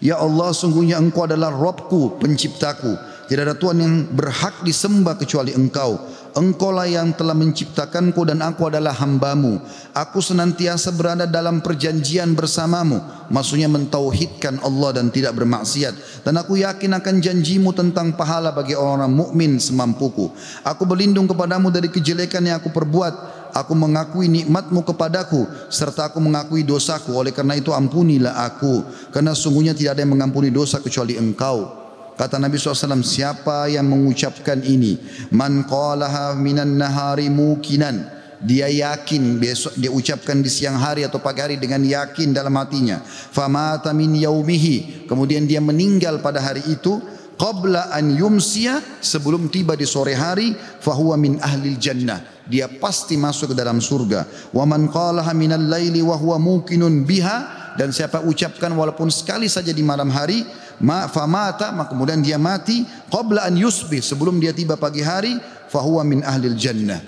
Ya 0.03 0.19
Allah 0.19 0.51
sungguhnya 0.51 0.99
engkau 0.99 1.31
adalah 1.31 1.55
Robku 1.55 2.19
penciptaku 2.19 3.12
tidak 3.33 3.49
ada 3.49 3.57
Tuhan 3.57 3.79
yang 3.81 3.95
berhak 4.13 4.61
disembah 4.61 5.17
kecuali 5.17 5.57
engkau 5.57 5.97
Engkaulah 6.33 6.89
yang 6.89 7.13
telah 7.13 7.37
menciptakanku 7.37 8.25
dan 8.25 8.41
aku 8.41 8.73
adalah 8.73 8.97
hambamu. 8.97 9.61
Aku 9.93 10.25
senantiasa 10.25 10.89
berada 10.97 11.29
dalam 11.29 11.61
perjanjian 11.61 12.33
bersamamu. 12.33 13.05
Maksudnya 13.29 13.69
mentauhidkan 13.69 14.57
Allah 14.65 14.97
dan 14.97 15.13
tidak 15.13 15.37
bermaksiat. 15.37 16.25
Dan 16.25 16.41
aku 16.41 16.57
yakin 16.65 16.97
akan 16.97 17.21
janjimu 17.21 17.77
tentang 17.77 18.17
pahala 18.17 18.49
bagi 18.49 18.73
orang-orang 18.73 19.13
mukmin 19.13 19.53
semampuku. 19.61 20.33
Aku 20.65 20.89
berlindung 20.89 21.29
kepadamu 21.29 21.69
dari 21.69 21.93
kejelekan 21.93 22.49
yang 22.49 22.57
aku 22.65 22.73
perbuat. 22.73 23.45
Aku 23.53 23.77
mengakui 23.77 24.33
nikmatmu 24.33 24.81
kepadaku 24.89 25.45
serta 25.69 26.09
aku 26.09 26.17
mengakui 26.17 26.65
dosaku. 26.65 27.13
Oleh 27.13 27.37
karena 27.37 27.61
itu 27.61 27.77
ampunilah 27.77 28.41
aku. 28.41 28.89
Karena 29.13 29.37
sungguhnya 29.37 29.77
tidak 29.77 30.01
ada 30.01 30.09
yang 30.09 30.17
mengampuni 30.17 30.49
dosa 30.49 30.81
kecuali 30.81 31.21
engkau. 31.21 31.82
Kata 32.23 32.39
Nabi 32.39 32.55
SAW, 32.55 33.03
siapa 33.03 33.67
yang 33.67 33.91
mengucapkan 33.91 34.63
ini? 34.63 34.95
Man 35.35 35.67
qalaha 35.67 36.39
minan 36.39 36.79
nahari 36.79 37.27
mukinan. 37.27 38.07
Dia 38.39 38.71
yakin 38.71 39.43
besok 39.43 39.75
dia 39.75 39.91
ucapkan 39.91 40.39
di 40.39 40.47
siang 40.47 40.79
hari 40.79 41.03
atau 41.03 41.19
pagi 41.19 41.43
hari 41.43 41.59
dengan 41.59 41.83
yakin 41.83 42.31
dalam 42.31 42.55
hatinya. 42.55 43.03
Famata 43.03 43.91
min 43.91 44.15
yaumihi. 44.15 45.11
Kemudian 45.11 45.51
dia 45.51 45.59
meninggal 45.59 46.23
pada 46.23 46.39
hari 46.39 46.63
itu. 46.71 47.03
Qabla 47.35 47.91
an 47.91 48.15
yumsiya 48.15 49.03
sebelum 49.03 49.51
tiba 49.51 49.75
di 49.75 49.83
sore 49.83 50.15
hari. 50.15 50.55
Fahuwa 50.55 51.19
min 51.19 51.43
ahli 51.43 51.75
jannah. 51.75 52.23
Dia 52.47 52.71
pasti 52.71 53.19
masuk 53.19 53.51
ke 53.51 53.57
dalam 53.59 53.83
surga. 53.83 54.55
Wa 54.55 54.63
man 54.63 54.87
qalaha 54.95 55.35
minal 55.35 55.67
laili 55.67 55.99
wa 55.99 56.15
huwa 56.15 56.39
mukinun 56.39 57.03
biha. 57.03 57.75
Dan 57.75 57.91
siapa 57.91 58.23
ucapkan 58.23 58.71
walaupun 58.71 59.11
sekali 59.11 59.51
saja 59.51 59.75
di 59.75 59.83
malam 59.83 60.07
hari 60.07 60.62
ma 60.83 61.07
famata 61.07 61.71
maka 61.71 61.95
kemudian 61.95 62.21
dia 62.21 62.37
mati 62.37 62.83
qabla 63.09 63.47
an 63.47 63.55
yusbih 63.55 64.03
sebelum 64.03 64.43
dia 64.43 64.51
tiba 64.51 64.75
pagi 64.75 65.01
hari 65.01 65.39
fahuwa 65.71 66.03
min 66.05 66.21
ahlil 66.27 66.59
jannah. 66.59 67.01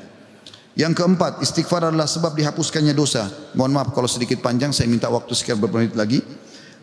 Yang 0.74 0.98
keempat 0.98 1.38
istighfar 1.38 1.86
adalah 1.86 2.10
sebab 2.10 2.34
dihapuskannya 2.34 2.98
dosa. 2.98 3.30
Mohon 3.54 3.72
maaf 3.78 3.88
kalau 3.94 4.10
sedikit 4.10 4.42
panjang 4.42 4.74
saya 4.74 4.90
minta 4.90 5.06
waktu 5.06 5.30
sekian 5.30 5.62
beberapa 5.62 5.86
menit 5.86 5.94
lagi. 5.94 6.18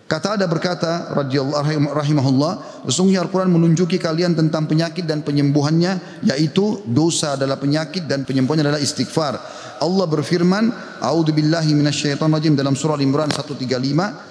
Kata 0.08 0.36
ada 0.36 0.44
berkata 0.44 1.16
radhiyallahu 1.16 1.96
rahimahullah, 1.96 2.84
sesungguhnya 2.84 3.24
Al-Qur'an 3.24 3.48
menunjuki 3.48 3.96
kalian 3.96 4.36
tentang 4.36 4.68
penyakit 4.68 5.08
dan 5.08 5.24
penyembuhannya 5.24 6.24
yaitu 6.28 6.84
dosa 6.84 7.40
adalah 7.40 7.56
penyakit 7.56 8.12
dan 8.12 8.28
penyembuhannya 8.28 8.68
adalah 8.68 8.84
istighfar. 8.84 9.40
Allah 9.80 10.06
berfirman, 10.12 10.68
"A'udzubillahi 11.00 11.72
minasyaitonir 11.72 12.60
dalam 12.60 12.76
surah 12.76 13.00
Al-Imran 13.00 13.32
135 13.32 14.31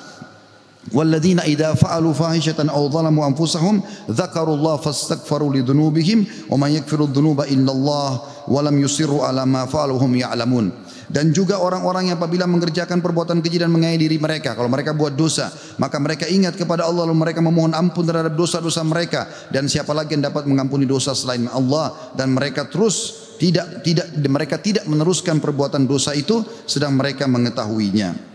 Walladzina 0.91 1.47
idza 1.47 1.79
fa'alu 1.79 2.11
fahishatan 2.11 2.67
aw 2.67 2.83
zalamu 2.91 3.23
anfusahum 3.23 3.79
dzakarullaha 4.11 4.83
fastaghfaru 4.83 5.55
lidzunubihim 5.55 6.51
wa 6.51 6.59
man 6.59 6.75
yaghfiru 6.75 7.07
dzunuba 7.07 7.47
illallah 7.47 8.11
wa 8.51 8.59
lam 8.59 8.75
yusirru 8.75 9.23
ala 9.23 9.47
فعلوا 9.47 9.71
fa'aluhum 9.71 10.11
ya'lamun. 10.19 10.67
Dan 11.11 11.35
juga 11.35 11.59
orang-orang 11.59 12.11
yang 12.11 12.23
apabila 12.23 12.47
mengerjakan 12.47 13.03
perbuatan 13.03 13.43
keji 13.43 13.59
dan 13.59 13.75
menganiaya 13.75 13.99
diri 13.99 14.19
mereka, 14.23 14.55
kalau 14.55 14.71
mereka 14.71 14.95
buat 14.95 15.19
dosa, 15.19 15.51
maka 15.79 15.99
mereka 15.99 16.31
ingat 16.31 16.55
kepada 16.55 16.87
Allah 16.87 17.03
lalu 17.03 17.19
mereka 17.19 17.43
memohon 17.43 17.75
ampun 17.75 18.07
terhadap 18.07 18.39
dosa-dosa 18.39 18.87
mereka 18.87 19.27
dan 19.51 19.67
siapa 19.67 19.91
lagi 19.91 20.15
yang 20.15 20.23
dapat 20.23 20.47
mengampuni 20.47 20.87
dosa 20.87 21.11
selain 21.11 21.51
Allah 21.51 22.15
dan 22.15 22.31
mereka 22.31 22.67
terus 22.71 23.27
tidak 23.43 23.83
tidak 23.83 24.07
mereka 24.23 24.63
tidak 24.63 24.87
meneruskan 24.87 25.43
perbuatan 25.43 25.83
dosa 25.91 26.15
itu 26.15 26.47
sedang 26.63 26.95
mereka 26.95 27.27
mengetahuinya. 27.27 28.30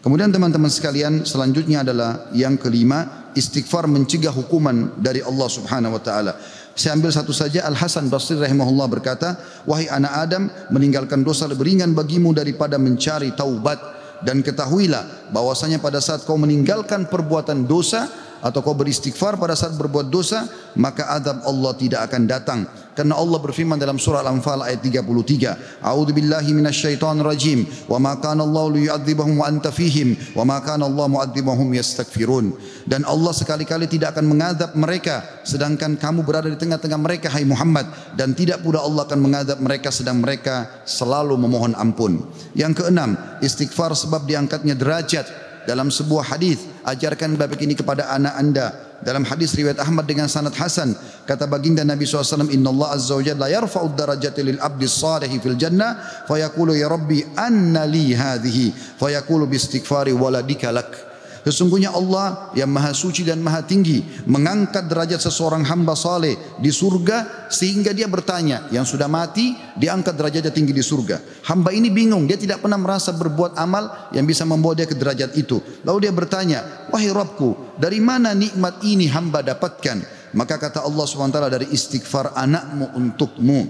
Kemudian 0.00 0.32
teman-teman 0.32 0.72
sekalian 0.72 1.28
selanjutnya 1.28 1.84
adalah 1.84 2.32
yang 2.32 2.56
kelima 2.56 3.28
istighfar 3.36 3.84
mencegah 3.84 4.32
hukuman 4.32 4.96
dari 4.96 5.20
Allah 5.20 5.48
Subhanahu 5.52 6.00
wa 6.00 6.02
taala. 6.02 6.32
Saya 6.72 6.96
ambil 6.96 7.12
satu 7.12 7.36
saja 7.36 7.68
Al 7.68 7.76
Hasan 7.76 8.08
Basri 8.08 8.40
rahimahullah 8.40 8.88
berkata, 8.88 9.36
"Wahai 9.68 9.92
anak 9.92 10.12
Adam, 10.16 10.48
meninggalkan 10.72 11.20
dosa 11.20 11.44
lebih 11.44 11.68
ringan 11.68 11.92
bagimu 11.92 12.32
daripada 12.32 12.80
mencari 12.80 13.36
taubat 13.36 13.76
dan 14.24 14.40
ketahuilah 14.40 15.32
bahwasanya 15.36 15.76
pada 15.84 16.00
saat 16.00 16.24
kau 16.24 16.40
meninggalkan 16.40 17.04
perbuatan 17.04 17.68
dosa 17.68 18.08
atau 18.40 18.64
kau 18.64 18.72
beristighfar 18.72 19.36
pada 19.36 19.52
saat 19.52 19.76
berbuat 19.76 20.08
dosa, 20.08 20.48
maka 20.80 21.12
adab 21.12 21.44
Allah 21.44 21.76
tidak 21.76 22.08
akan 22.08 22.24
datang 22.24 22.64
karena 23.00 23.16
Allah 23.16 23.40
berfirman 23.40 23.80
dalam 23.80 23.96
surah 23.96 24.20
Al-Anfal 24.20 24.60
ayat 24.60 24.84
33, 24.84 25.56
"A'udzu 25.80 26.12
billahi 26.12 26.52
minasyaitonir 26.52 27.24
rajim. 27.24 27.64
Wa 27.88 27.96
ma 27.96 28.20
kana 28.20 28.44
Allah 28.44 28.76
liyu'adzibahum 28.76 29.40
wa 29.40 29.48
anta 29.48 29.72
fihim, 29.72 30.20
wa 30.36 30.44
ma 30.44 30.60
kana 30.60 30.84
Allah 30.84 31.08
mu'adzibahum 31.08 31.72
yastaghfirun." 31.72 32.52
Dan 32.84 33.08
Allah 33.08 33.32
sekali-kali 33.32 33.88
tidak 33.88 34.12
akan 34.12 34.28
mengadab 34.28 34.76
mereka 34.76 35.24
sedangkan 35.48 35.96
kamu 35.96 36.28
berada 36.28 36.52
di 36.52 36.60
tengah-tengah 36.60 37.00
mereka 37.00 37.32
hai 37.32 37.48
Muhammad 37.48 37.88
dan 38.20 38.36
tidak 38.36 38.60
pula 38.60 38.84
Allah 38.84 39.08
akan 39.08 39.16
mengadab 39.16 39.56
mereka 39.64 39.88
sedang 39.88 40.20
mereka 40.20 40.84
selalu 40.84 41.40
memohon 41.40 41.72
ampun. 41.80 42.20
Yang 42.52 42.84
keenam, 42.84 43.16
istighfar 43.40 43.96
sebab 43.96 44.28
diangkatnya 44.28 44.76
derajat 44.76 45.49
dalam 45.68 45.92
sebuah 45.92 46.34
hadis 46.36 46.64
ajarkan 46.86 47.36
bab 47.36 47.52
ini 47.58 47.76
kepada 47.76 48.08
anak 48.12 48.34
anda. 48.36 48.66
Dalam 49.00 49.24
hadis 49.24 49.56
riwayat 49.56 49.80
Ahmad 49.80 50.04
dengan 50.04 50.28
sanad 50.28 50.52
hasan 50.60 50.92
kata 51.24 51.48
baginda 51.48 51.80
Nabi 51.80 52.04
SAW 52.04 52.52
inna 52.52 52.68
Allah 52.68 53.00
azza 53.00 53.16
wa 53.16 53.24
jalla 53.24 53.48
yarfa'u 53.48 53.96
darajati 53.96 54.44
lil 54.44 54.60
abdi 54.60 54.84
salihi 54.84 55.40
fil 55.40 55.56
jannah 55.56 56.24
fayaqulu 56.28 56.76
ya 56.76 56.84
rabbi 56.84 57.24
anna 57.32 57.88
li 57.88 58.12
hadhihi 58.12 59.00
fayaqulu 59.00 59.48
bi 59.48 59.56
istighfari 59.56 60.12
waladika 60.12 60.68
lak 60.68 61.09
Sesungguhnya 61.40 61.96
Allah 61.96 62.52
yang 62.52 62.68
maha 62.68 62.92
suci 62.92 63.24
dan 63.24 63.40
maha 63.40 63.64
tinggi 63.64 64.04
mengangkat 64.28 64.84
derajat 64.92 65.24
seseorang 65.24 65.64
hamba 65.64 65.96
saleh 65.96 66.36
di 66.60 66.68
surga 66.68 67.48
sehingga 67.48 67.96
dia 67.96 68.04
bertanya 68.04 68.68
yang 68.68 68.84
sudah 68.84 69.08
mati 69.08 69.56
diangkat 69.76 70.20
derajatnya 70.20 70.52
tinggi 70.52 70.76
di 70.76 70.84
surga. 70.84 71.48
Hamba 71.48 71.72
ini 71.72 71.88
bingung 71.88 72.28
dia 72.28 72.36
tidak 72.36 72.60
pernah 72.60 72.76
merasa 72.76 73.16
berbuat 73.16 73.56
amal 73.56 74.12
yang 74.12 74.28
bisa 74.28 74.44
membawa 74.44 74.76
dia 74.76 74.84
ke 74.84 74.92
derajat 74.92 75.32
itu. 75.40 75.64
Lalu 75.80 76.08
dia 76.08 76.12
bertanya, 76.12 76.88
wahai 76.92 77.08
Rabbku 77.08 77.80
dari 77.80 78.04
mana 78.04 78.36
nikmat 78.36 78.84
ini 78.84 79.08
hamba 79.08 79.40
dapatkan? 79.40 80.20
Maka 80.36 80.60
kata 80.60 80.84
Allah 80.86 81.04
SWT 81.08 81.38
dari 81.50 81.66
istighfar 81.72 82.36
anakmu 82.36 82.94
untukmu. 82.94 83.60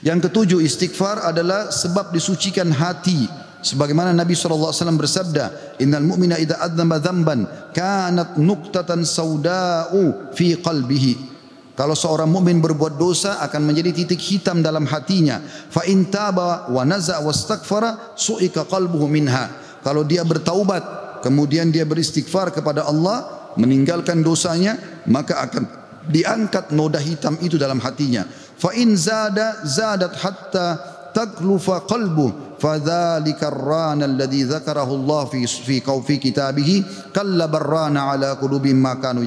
Yang 0.00 0.32
ketujuh 0.32 0.60
istighfar 0.64 1.20
adalah 1.28 1.68
sebab 1.68 2.10
disucikan 2.16 2.72
hati. 2.72 3.28
Sebagaimana 3.60 4.16
Nabi 4.16 4.32
SAW 4.32 4.72
bersabda, 4.96 5.76
Innal 5.84 6.04
mu'mina 6.04 6.40
idha 6.40 6.64
adzamba 6.64 6.96
dzamban 6.96 7.44
kanat 7.76 8.40
nuktatan 8.40 9.04
sauda'u 9.04 10.32
fi 10.32 10.56
qalbihi. 10.56 11.30
Kalau 11.76 11.96
seorang 11.96 12.28
mukmin 12.28 12.60
berbuat 12.60 13.00
dosa 13.00 13.40
akan 13.40 13.72
menjadi 13.72 14.04
titik 14.04 14.20
hitam 14.20 14.60
dalam 14.60 14.84
hatinya. 14.84 15.40
Fa 15.44 15.80
in 15.88 16.12
taba 16.12 16.68
wa 16.68 16.84
naza 16.84 17.24
wastaghfara 17.24 18.12
su'ika 18.20 18.68
qalbuhu 18.68 19.08
minha. 19.08 19.48
Kalau 19.80 20.04
dia 20.04 20.20
bertaubat, 20.20 20.84
kemudian 21.24 21.72
dia 21.72 21.88
beristighfar 21.88 22.52
kepada 22.52 22.84
Allah, 22.84 23.48
meninggalkan 23.56 24.20
dosanya, 24.20 24.76
maka 25.08 25.40
akan 25.40 25.64
diangkat 26.04 26.68
noda 26.76 27.00
hitam 27.00 27.40
itu 27.40 27.56
dalam 27.56 27.80
hatinya. 27.80 28.28
Fa 28.60 28.76
in 28.76 28.92
zada 28.92 29.64
zadat 29.64 30.20
hatta 30.20 30.66
taglufa 31.12 31.84
qalbu 31.86 32.58
fadzalika 32.60 33.48
ar-rana 33.48 34.04
alladhi 34.04 34.44
dzakarahu 34.44 34.92
Allah 35.04 35.22
fi 35.32 35.46
fi 35.48 35.80
fi 35.80 36.14
kitabihi 36.20 37.10
kalla 37.10 37.48
barrana 37.48 38.12
ala 38.12 38.36
qulubihim 38.36 38.78
ma 38.78 39.00
kanu 39.00 39.24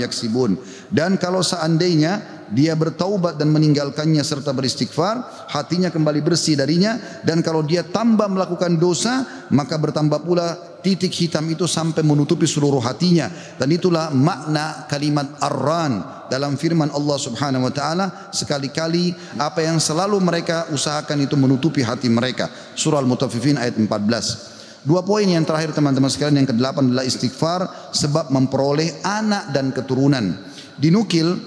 dan 0.93 1.17
kalau 1.17 1.41
seandainya 1.41 2.43
dia 2.53 2.77
bertaubat 2.77 3.41
dan 3.41 3.49
meninggalkannya 3.49 4.21
serta 4.21 4.53
beristighfar, 4.53 5.49
hatinya 5.49 5.89
kembali 5.89 6.21
bersih 6.21 6.53
darinya 6.53 7.01
dan 7.25 7.41
kalau 7.41 7.65
dia 7.65 7.81
tambah 7.81 8.29
melakukan 8.29 8.77
dosa, 8.77 9.47
maka 9.49 9.81
bertambah 9.81 10.21
pula 10.21 10.77
titik 10.85 11.09
hitam 11.09 11.49
itu 11.49 11.65
sampai 11.65 12.05
menutupi 12.05 12.45
seluruh 12.45 12.83
hatinya. 12.85 13.31
Dan 13.57 13.73
itulah 13.73 14.13
makna 14.13 14.85
kalimat 14.85 15.33
arran 15.41 16.22
dalam 16.33 16.57
firman 16.57 16.89
Allah 16.89 17.17
Subhanahu 17.21 17.69
wa 17.69 17.73
taala 17.73 18.33
sekali-kali 18.33 19.13
apa 19.37 19.61
yang 19.61 19.77
selalu 19.77 20.17
mereka 20.17 20.65
usahakan 20.73 21.21
itu 21.21 21.37
menutupi 21.37 21.85
hati 21.85 22.09
mereka. 22.09 22.49
Surah 22.73 22.97
al-mutaffifin 22.97 23.61
ayat 23.61 23.77
14 23.77 24.53
dua 24.83 24.99
poin 25.05 25.23
yang 25.23 25.45
terakhir 25.47 25.71
teman-teman 25.71 26.11
sekalian 26.11 26.43
yang 26.43 26.49
kedelapan 26.49 26.91
adalah 26.91 27.05
istighfar 27.07 27.93
sebab 27.95 28.33
memperoleh 28.33 29.05
anak 29.05 29.53
dan 29.55 29.69
keturunan. 29.71 30.41
Dinukil 30.75 31.37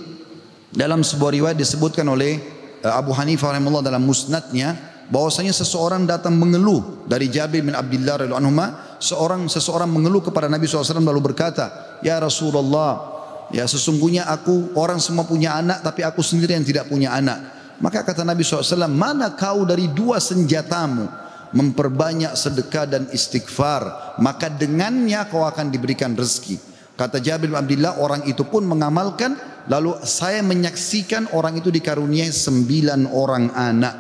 dalam 0.72 1.04
sebuah 1.04 1.34
riwayat 1.34 1.58
disebutkan 1.58 2.06
oleh 2.08 2.38
eh, 2.80 2.92
Abu 2.92 3.10
Hanifah 3.10 3.58
rahimahullah 3.58 3.84
dalam 3.84 4.06
musnadnya 4.06 4.76
bahwasanya 5.06 5.54
seseorang 5.54 6.02
datang 6.06 6.34
mengeluh 6.34 7.06
dari 7.06 7.30
Jabir 7.30 7.62
bin 7.62 7.74
Abdullah 7.74 8.26
radhiyallahu 8.26 8.42
anhu 8.42 8.62
seorang 8.98 9.46
seseorang 9.46 9.86
mengeluh 9.86 10.18
kepada 10.18 10.50
Nabi 10.50 10.66
SAW 10.66 10.98
lalu 10.98 11.30
berkata 11.30 11.98
ya 12.02 12.18
Rasulullah 12.18 13.15
ya 13.54 13.64
sesungguhnya 13.66 14.26
aku 14.26 14.74
orang 14.78 14.98
semua 14.98 15.26
punya 15.26 15.58
anak 15.58 15.82
tapi 15.84 16.02
aku 16.02 16.22
sendiri 16.22 16.54
yang 16.54 16.66
tidak 16.66 16.90
punya 16.90 17.14
anak 17.14 17.54
maka 17.82 18.02
kata 18.02 18.24
Nabi 18.24 18.42
SAW 18.42 18.88
mana 18.88 19.36
kau 19.36 19.62
dari 19.68 19.90
dua 19.92 20.18
senjatamu 20.18 21.06
memperbanyak 21.54 22.34
sedekah 22.34 22.84
dan 22.88 23.02
istighfar 23.12 24.16
maka 24.18 24.50
dengannya 24.50 25.20
kau 25.30 25.46
akan 25.46 25.70
diberikan 25.70 26.16
rezeki 26.16 26.76
Kata 26.96 27.20
Jabir 27.20 27.52
bin 27.52 27.60
Abdullah 27.60 28.00
orang 28.00 28.24
itu 28.24 28.48
pun 28.48 28.64
mengamalkan 28.64 29.36
lalu 29.68 30.00
saya 30.00 30.40
menyaksikan 30.40 31.36
orang 31.36 31.60
itu 31.60 31.68
dikaruniai 31.68 32.32
sembilan 32.32 33.12
orang 33.12 33.52
anak. 33.52 33.94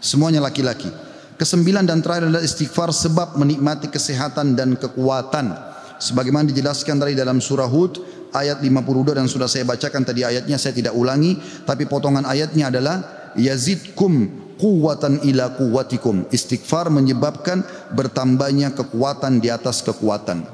Semuanya 0.00 0.40
laki-laki. 0.40 0.88
Kesembilan 1.36 1.84
dan 1.84 2.00
terakhir 2.00 2.32
adalah 2.32 2.40
istighfar 2.40 2.96
sebab 2.96 3.36
menikmati 3.36 3.92
kesehatan 3.92 4.56
dan 4.56 4.72
kekuatan. 4.80 5.52
Sebagaimana 6.00 6.48
dijelaskan 6.48 6.96
dari 6.96 7.12
dalam 7.12 7.44
surah 7.44 7.68
Hud 7.68 8.00
ayat 8.34 8.58
52 8.58 9.14
dan 9.14 9.26
sudah 9.30 9.46
saya 9.46 9.62
bacakan 9.62 10.02
tadi 10.02 10.26
ayatnya 10.26 10.58
saya 10.58 10.74
tidak 10.74 10.92
ulangi 10.92 11.38
tapi 11.62 11.86
potongan 11.86 12.26
ayatnya 12.26 12.68
adalah 12.68 13.30
yazidkum 13.38 14.44
kuwatan 14.58 15.22
ila 15.26 15.54
kuwatikum. 15.54 16.26
Istighfar 16.30 16.90
menyebabkan 16.90 17.62
bertambahnya 17.94 18.74
kekuatan 18.74 19.42
di 19.42 19.50
atas 19.50 19.82
kekuatan. 19.82 20.46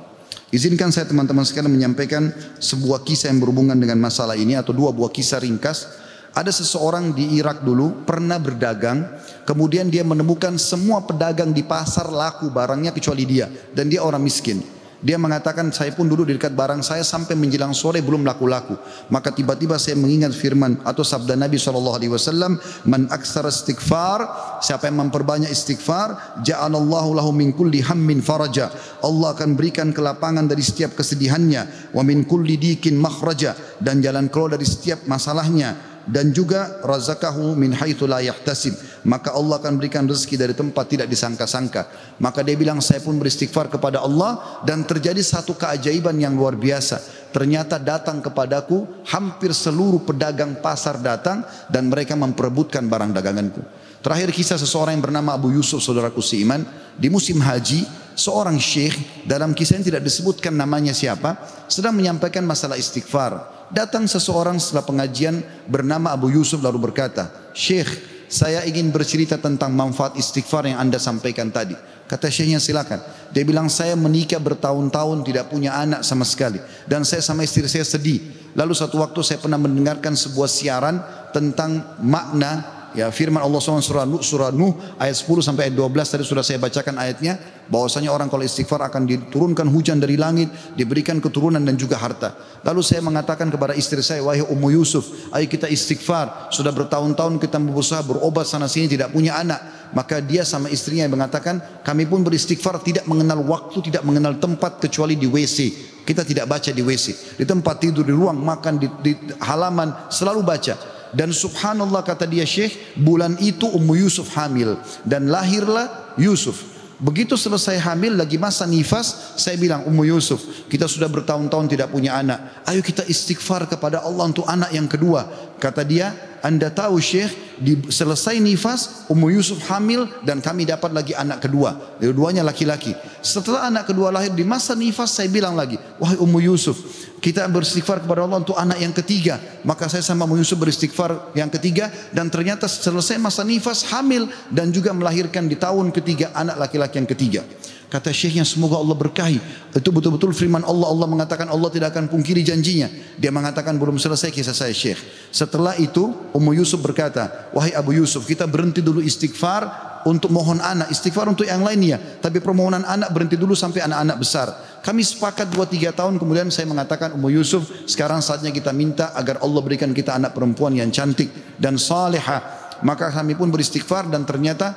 Izinkan 0.51 0.91
saya 0.91 1.07
teman-teman 1.07 1.47
sekalian 1.47 1.71
menyampaikan 1.71 2.35
sebuah 2.59 3.07
kisah 3.07 3.31
yang 3.31 3.39
berhubungan 3.39 3.79
dengan 3.79 4.03
masalah 4.03 4.35
ini 4.35 4.59
atau 4.59 4.75
dua 4.75 4.91
buah 4.91 5.13
kisah 5.15 5.39
ringkas. 5.39 5.87
Ada 6.31 6.51
seseorang 6.55 7.11
di 7.11 7.39
Irak 7.39 7.67
dulu 7.67 8.07
pernah 8.07 8.39
berdagang, 8.39 9.03
kemudian 9.47 9.91
dia 9.91 10.07
menemukan 10.07 10.55
semua 10.63 11.03
pedagang 11.03 11.51
di 11.51 11.67
pasar 11.67 12.07
laku 12.07 12.51
barangnya 12.55 12.95
kecuali 12.95 13.27
dia 13.27 13.51
dan 13.75 13.91
dia 13.91 14.03
orang 14.03 14.23
miskin. 14.23 14.63
Dia 15.01 15.17
mengatakan 15.17 15.73
saya 15.73 15.97
pun 15.97 16.05
dulu 16.05 16.29
di 16.29 16.37
dekat 16.37 16.53
barang 16.53 16.85
saya 16.85 17.01
sampai 17.01 17.33
menjelang 17.33 17.73
sore 17.73 18.05
belum 18.05 18.21
laku-laku. 18.21 18.77
Maka 19.09 19.33
tiba-tiba 19.33 19.81
saya 19.81 19.97
mengingat 19.97 20.37
firman 20.37 20.77
atau 20.85 21.01
sabda 21.01 21.41
Nabi 21.41 21.57
SAW. 21.57 22.61
Man 22.85 23.09
aksar 23.09 23.49
istighfar. 23.49 24.29
Siapa 24.61 24.93
yang 24.93 25.09
memperbanyak 25.09 25.49
istighfar. 25.49 26.41
Ja'alallahu 26.45 27.17
lahu 27.17 27.33
min 27.33 27.57
kulli 27.57 27.81
hammin 27.81 28.21
faraja. 28.21 28.69
Allah 29.01 29.33
akan 29.33 29.57
berikan 29.57 29.89
kelapangan 29.89 30.45
dari 30.45 30.61
setiap 30.61 30.93
kesedihannya. 30.93 31.93
Wa 31.97 32.05
min 32.05 32.29
kulli 32.29 32.61
dikin 32.61 33.01
makhraja. 33.01 33.57
Dan 33.81 34.05
jalan 34.05 34.29
keluar 34.29 34.53
dari 34.53 34.69
setiap 34.69 35.09
masalahnya 35.09 35.90
dan 36.11 36.35
juga 36.35 36.83
razakahu 36.83 37.55
min 37.55 37.71
haitsu 37.71 38.05
la 38.11 38.19
yahtasib. 38.19 38.75
Maka 39.07 39.33
Allah 39.33 39.57
akan 39.63 39.81
berikan 39.81 40.05
rezeki 40.05 40.37
dari 40.37 40.53
tempat 40.53 40.85
tidak 40.91 41.09
disangka-sangka. 41.09 41.89
Maka 42.21 42.45
dia 42.45 42.59
bilang 42.59 42.83
saya 42.85 43.01
pun 43.01 43.17
beristighfar 43.17 43.73
kepada 43.73 44.05
Allah 44.05 44.61
dan 44.67 44.85
terjadi 44.85 45.23
satu 45.23 45.57
keajaiban 45.57 46.19
yang 46.21 46.37
luar 46.37 46.59
biasa. 46.59 47.01
Ternyata 47.31 47.79
datang 47.79 48.21
kepadaku 48.21 49.07
hampir 49.09 49.55
seluruh 49.55 50.03
pedagang 50.03 50.59
pasar 50.59 50.99
datang 50.99 51.47
dan 51.71 51.89
mereka 51.89 52.19
memperebutkan 52.19 52.85
barang 52.91 53.15
daganganku. 53.15 53.63
Terakhir 54.05 54.35
kisah 54.35 54.59
seseorang 54.59 54.99
yang 54.99 55.05
bernama 55.05 55.39
Abu 55.39 55.55
Yusuf 55.55 55.81
saudaraku 55.81 56.21
seiman. 56.21 56.67
Di 57.01 57.09
musim 57.09 57.41
haji 57.41 57.87
seorang 58.19 58.61
syekh 58.61 59.25
dalam 59.25 59.57
kisah 59.57 59.81
yang 59.81 59.87
tidak 59.87 60.03
disebutkan 60.05 60.53
namanya 60.53 60.93
siapa 60.93 61.41
sedang 61.65 61.97
menyampaikan 61.97 62.45
masalah 62.45 62.77
istighfar 62.77 63.60
Datang 63.71 64.11
seseorang 64.11 64.59
setelah 64.59 64.83
pengajian 64.83 65.47
bernama 65.71 66.11
Abu 66.11 66.35
Yusuf 66.35 66.59
lalu 66.59 66.91
berkata, 66.91 67.31
Syekh, 67.55 67.87
saya 68.31 68.63
ingin 68.67 68.91
bercerita 68.95 69.39
tentang 69.39 69.75
manfaat 69.75 70.15
istighfar 70.15 70.67
yang 70.67 70.79
anda 70.79 70.99
sampaikan 70.99 71.51
tadi. 71.51 71.75
Kata 72.11 72.27
syekhnya 72.27 72.59
silakan. 72.59 72.99
Dia 73.31 73.47
bilang 73.47 73.71
saya 73.71 73.95
menikah 73.95 74.43
bertahun-tahun 74.43 75.23
tidak 75.23 75.47
punya 75.51 75.79
anak 75.79 76.03
sama 76.03 76.27
sekali. 76.27 76.59
Dan 76.87 77.07
saya 77.07 77.23
sama 77.23 77.47
istri 77.47 77.63
saya 77.71 77.87
sedih. 77.87 78.51
Lalu 78.59 78.75
satu 78.75 78.99
waktu 78.99 79.23
saya 79.23 79.39
pernah 79.39 79.59
mendengarkan 79.63 80.19
sebuah 80.19 80.51
siaran 80.51 80.99
tentang 81.31 82.03
makna 82.03 82.80
Ya 82.91 83.07
firman 83.15 83.39
Allah 83.39 83.63
SWT 83.63 83.87
surah 83.87 84.03
Nuh, 84.03 84.19
surah 84.19 84.51
Nuh 84.51 84.75
ayat 84.99 85.15
10 85.15 85.47
sampai 85.47 85.71
ayat 85.71 85.79
12 85.79 85.95
tadi 86.11 86.25
sudah 86.27 86.43
saya 86.43 86.59
bacakan 86.59 86.99
ayatnya 86.99 87.39
bahwasanya 87.71 88.11
orang 88.11 88.27
kalau 88.27 88.43
istighfar 88.43 88.83
akan 88.83 89.07
diturunkan 89.07 89.71
hujan 89.71 90.03
dari 90.03 90.19
langit, 90.19 90.51
diberikan 90.75 91.23
keturunan 91.23 91.63
dan 91.63 91.79
juga 91.79 91.97
harta. 92.03 92.35
Lalu 92.67 92.83
saya 92.83 92.99
mengatakan 93.01 93.47
kepada 93.47 93.79
istri 93.79 94.03
saya, 94.03 94.21
wahai 94.27 94.43
Ummu 94.43 94.75
Yusuf, 94.75 95.31
ayo 95.31 95.47
kita 95.47 95.71
istighfar. 95.71 96.51
Sudah 96.51 96.75
bertahun-tahun 96.75 97.39
kita 97.39 97.63
berusaha 97.63 98.03
berobat 98.03 98.51
sana 98.51 98.67
sini 98.67 98.91
tidak 98.91 99.15
punya 99.15 99.39
anak. 99.39 99.63
Maka 99.95 100.23
dia 100.23 100.47
sama 100.47 100.71
istrinya 100.71 101.07
yang 101.07 101.15
mengatakan, 101.15 101.83
kami 101.83 102.07
pun 102.07 102.23
beristighfar 102.27 102.83
tidak 102.83 103.07
mengenal 103.07 103.43
waktu, 103.47 103.91
tidak 103.91 104.03
mengenal 104.03 104.39
tempat 104.39 104.83
kecuali 104.83 105.15
di 105.15 105.31
WC. 105.31 105.91
Kita 106.07 106.27
tidak 106.27 106.51
baca 106.51 106.71
di 106.75 106.83
WC. 106.83 107.39
Di 107.39 107.47
tempat 107.47 107.79
tidur, 107.83 108.03
di 108.03 108.15
ruang 108.15 108.39
makan, 108.39 108.83
di, 108.83 108.87
di 109.03 109.13
halaman, 109.43 110.11
selalu 110.11 110.43
baca. 110.43 110.75
Dan 111.11 111.35
subhanallah 111.35 112.07
kata 112.07 112.27
dia 112.27 112.47
Syekh, 112.47 112.95
bulan 112.99 113.35
itu 113.43 113.67
Ummu 113.67 113.99
Yusuf 113.99 114.31
hamil 114.39 114.79
dan 115.03 115.27
lahirlah 115.27 116.15
Yusuf. 116.15 116.71
Begitu 117.01 117.33
selesai 117.33 117.81
hamil 117.81 118.13
lagi 118.13 118.37
masa 118.37 118.69
nifas, 118.69 119.33
saya 119.41 119.57
bilang 119.57 119.89
Ummu 119.89 120.05
Yusuf, 120.05 120.69
kita 120.69 120.85
sudah 120.85 121.09
bertahun-tahun 121.09 121.73
tidak 121.73 121.89
punya 121.89 122.21
anak. 122.21 122.61
Ayo 122.69 122.85
kita 122.85 123.09
istighfar 123.09 123.65
kepada 123.65 124.05
Allah 124.05 124.29
untuk 124.29 124.45
anak 124.45 124.69
yang 124.69 124.85
kedua. 124.85 125.25
Kata 125.57 125.81
dia, 125.81 126.13
Anda 126.45 126.69
tahu 126.69 127.01
Syekh, 127.01 127.33
di 127.57 127.77
selesai 127.89 128.37
nifas 128.41 129.09
Ummu 129.09 129.33
Yusuf 129.33 129.65
hamil 129.73 130.13
dan 130.29 130.45
kami 130.45 130.69
dapat 130.69 130.93
lagi 130.93 131.17
anak 131.17 131.41
kedua. 131.41 131.97
Dua-duanya 132.01 132.45
laki-laki. 132.45 132.93
Setelah 133.25 133.73
anak 133.73 133.89
kedua 133.89 134.13
lahir 134.13 134.37
di 134.37 134.45
masa 134.45 134.77
nifas 134.77 135.17
saya 135.17 135.33
bilang 135.33 135.57
lagi, 135.57 135.81
wahai 135.97 136.21
Ummu 136.21 136.53
Yusuf, 136.53 137.00
kita 137.21 137.45
beristighfar 137.47 138.01
kepada 138.01 138.25
Allah 138.25 138.41
untuk 138.41 138.57
anak 138.57 138.81
yang 138.81 138.97
ketiga. 138.97 139.37
Maka 139.63 139.93
saya 139.93 140.01
sama 140.01 140.25
Yusuf 140.33 140.57
beristighfar 140.57 141.37
yang 141.37 141.53
ketiga 141.53 141.93
dan 142.17 142.33
ternyata 142.33 142.65
selesai 142.65 143.21
masa 143.21 143.45
nifas 143.45 143.85
hamil 143.93 144.27
dan 144.49 144.73
juga 144.73 144.97
melahirkan 144.97 145.45
di 145.45 145.55
tahun 145.55 145.93
ketiga 145.93 146.33
anak 146.33 146.57
laki-laki 146.57 146.97
yang 146.97 147.09
ketiga. 147.09 147.43
Kata 147.91 148.15
syekhnya 148.15 148.47
semoga 148.47 148.79
Allah 148.79 148.95
berkahi. 148.95 149.43
Itu 149.75 149.91
betul-betul 149.91 150.31
firman 150.31 150.63
Allah. 150.63 150.95
Allah 150.95 151.11
mengatakan 151.11 151.51
Allah 151.51 151.67
tidak 151.75 151.91
akan 151.91 152.07
pungkiri 152.07 152.47
janjinya. 152.47 152.87
Dia 153.19 153.35
mengatakan 153.35 153.75
belum 153.75 153.99
selesai 153.99 154.31
kisah 154.31 154.55
saya 154.55 154.71
syekh. 154.71 155.03
Setelah 155.35 155.75
itu 155.75 156.15
Ummu 156.31 156.55
Yusuf 156.55 156.79
berkata, 156.79 157.51
wahai 157.51 157.75
Abu 157.75 157.99
Yusuf 157.99 158.31
kita 158.31 158.47
berhenti 158.47 158.79
dulu 158.79 159.03
istighfar 159.03 159.91
untuk 160.07 160.31
mohon 160.31 160.63
anak, 160.63 160.87
istighfar 160.95 161.27
untuk 161.35 161.51
yang 161.51 161.67
lainnya. 161.67 161.99
Tapi 161.99 162.39
permohonan 162.39 162.87
anak 162.87 163.11
berhenti 163.11 163.35
dulu 163.35 163.59
sampai 163.59 163.83
anak-anak 163.83 164.17
besar. 164.23 164.49
Kami 164.81 165.05
sepakat 165.05 165.53
2-3 165.53 165.93
tahun 165.93 166.15
kemudian 166.17 166.49
saya 166.49 166.65
mengatakan 166.65 167.13
Ummu 167.13 167.29
Yusuf 167.37 167.69
sekarang 167.85 168.25
saatnya 168.25 168.49
kita 168.49 168.73
minta 168.73 169.13
agar 169.13 169.45
Allah 169.45 169.61
berikan 169.61 169.93
kita 169.93 170.17
anak 170.17 170.33
perempuan 170.33 170.73
yang 170.73 170.89
cantik 170.89 171.29
dan 171.61 171.77
salihah 171.77 172.61
Maka 172.81 173.13
kami 173.13 173.37
pun 173.37 173.53
beristighfar 173.53 174.09
dan 174.09 174.25
ternyata 174.25 174.73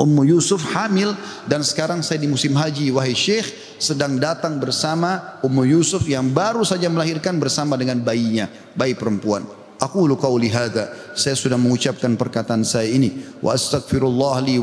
Ummu 0.00 0.24
Yusuf 0.24 0.72
hamil 0.72 1.12
dan 1.44 1.60
sekarang 1.60 2.00
saya 2.00 2.16
di 2.16 2.24
musim 2.24 2.56
haji 2.56 2.88
wahai 2.88 3.12
Syekh 3.12 3.76
sedang 3.76 4.16
datang 4.16 4.56
bersama 4.56 5.36
Ummu 5.44 5.68
Yusuf 5.68 6.08
yang 6.08 6.32
baru 6.32 6.64
saja 6.64 6.88
melahirkan 6.88 7.36
bersama 7.36 7.76
dengan 7.76 8.00
bayinya, 8.00 8.48
bayi 8.72 8.96
perempuan. 8.96 9.59
Aku 9.80 10.04
lu 10.04 10.20
qauli 10.20 10.52
hadza. 10.52 10.92
Saya 11.16 11.32
sudah 11.32 11.56
mengucapkan 11.56 12.12
perkataan 12.12 12.68
saya 12.68 12.92
ini 12.92 13.16
wa 13.40 13.56
astaghfirullah 13.56 14.44
li 14.44 14.60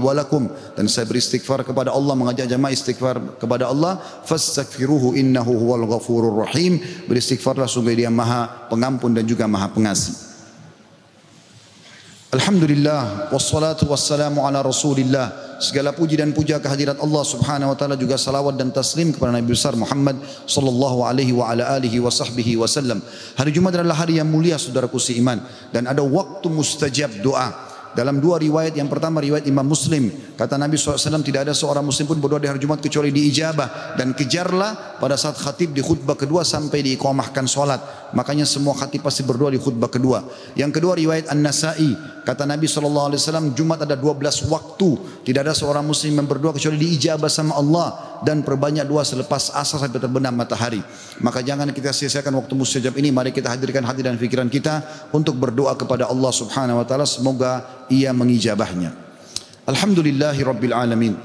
dan 0.77 0.86
saya 0.86 1.10
beristighfar 1.10 1.65
kepada 1.65 1.89
Allah 1.89 2.13
mengajak 2.13 2.45
jamaah 2.45 2.69
istighfar 2.69 3.41
kepada 3.41 3.65
Allah 3.65 3.97
fastaghfiruhu 4.30 5.17
innahu 5.17 5.58
huwal 5.58 5.89
ghafurur 5.89 6.45
rahim. 6.45 6.77
Beristighfarlah 7.10 7.65
sungguh 7.65 7.97
Dia 7.97 8.13
Maha 8.13 8.69
Pengampun 8.69 9.17
dan 9.17 9.25
juga 9.25 9.49
Maha 9.49 9.73
Pengasih. 9.73 10.26
Alhamdulillah 12.38 13.34
wassalatu 13.34 13.89
wassalamu 13.89 14.45
ala 14.45 14.62
Rasulillah. 14.62 15.58
Segala 15.58 15.89
puji 15.89 16.21
dan 16.21 16.38
puja 16.38 16.62
kehadirat 16.62 17.02
Allah 17.02 17.26
Subhanahu 17.26 17.73
wa 17.73 17.78
taala 17.78 17.97
juga 17.97 18.13
salawat 18.13 18.62
dan 18.62 18.69
taslim 18.69 19.10
kepada 19.10 19.34
Nabi 19.34 19.58
besar 19.58 19.73
Muhammad 19.73 20.21
sallallahu 20.45 21.02
alaihi 21.02 21.34
wa 21.34 21.50
ala 21.50 21.65
alihi 21.73 21.97
wa 21.97 22.13
sahbihi 22.13 22.62
wasallam. 22.62 23.02
Hari 23.41 23.50
Jumat 23.50 23.82
adalah 23.82 24.06
hari 24.06 24.21
yang 24.21 24.30
mulia 24.30 24.62
saudaraku 24.62 25.02
seiman 25.02 25.41
dan 25.73 25.89
ada 25.89 26.06
waktu 26.06 26.45
mustajab 26.54 27.10
doa. 27.26 27.67
Dalam 27.97 28.21
dua 28.21 28.38
riwayat, 28.38 28.78
yang 28.78 28.86
pertama 28.86 29.17
riwayat 29.17 29.50
Imam 29.50 29.65
Muslim. 29.65 30.13
Kata 30.38 30.54
Nabi 30.54 30.78
SAW 30.78 31.26
tidak 31.26 31.50
ada 31.50 31.54
seorang 31.58 31.82
muslim 31.82 32.06
pun 32.06 32.21
berdoa 32.21 32.38
di 32.38 32.45
hari 32.45 32.62
Jumat 32.62 32.78
kecuali 32.78 33.10
diijabah. 33.10 33.97
Dan 33.97 34.13
kejarlah 34.13 35.02
pada 35.02 35.17
saat 35.17 35.34
khatib 35.34 35.73
di 35.73 35.82
khutbah 35.82 36.13
kedua 36.13 36.45
sampai 36.45 36.86
diikomahkan 36.86 37.50
sholat. 37.50 38.07
Makanya 38.15 38.48
semua 38.48 38.72
khatib 38.72 39.04
pasti 39.04 39.26
berdoa 39.26 39.52
di 39.52 39.60
khutbah 39.60 39.91
kedua. 39.91 40.24
Yang 40.56 40.80
kedua 40.80 40.96
riwayat 40.96 41.28
An-Nasai. 41.28 41.91
Kata 42.24 42.48
Nabi 42.48 42.67
SAW 42.67 43.12
Jumat 43.52 43.84
ada 43.84 44.00
12 44.00 44.48
waktu. 44.48 44.89
Tidak 45.28 45.41
ada 45.43 45.52
seorang 45.52 45.84
muslim 45.84 46.15
yang 46.15 46.28
berdoa 46.28 46.56
kecuali 46.56 46.80
diijabah 46.80 47.28
sama 47.28 47.60
Allah. 47.60 48.20
Dan 48.24 48.48
perbanyak 48.48 48.88
doa 48.88 49.04
selepas 49.04 49.52
asar 49.52 49.84
sampai 49.84 50.00
terbenam 50.00 50.32
matahari. 50.32 50.80
Maka 51.20 51.43
jangan 51.43 51.72
kita 51.76 51.91
sia-siakan 51.91 52.39
waktu 52.39 52.54
mustajab 52.56 52.96
ini. 52.96 53.12
Mari 53.12 53.36
kita 53.36 53.52
hadirkan 53.52 53.84
hati 53.84 54.04
dan 54.04 54.15
fikiran 54.15 54.48
kita 54.48 54.84
untuk 55.12 55.36
berdoa 55.36 55.76
kepada 55.76 56.08
Allah 56.08 56.32
Subhanahu 56.32 56.80
Wa 56.82 56.86
Taala. 56.88 57.06
Semoga 57.06 57.65
ia 57.91 58.15
mengijabahnya. 58.15 58.96
Alhamdulillahi 59.67 60.41
Rabbil 60.48 60.76
Alamin. 60.76 61.15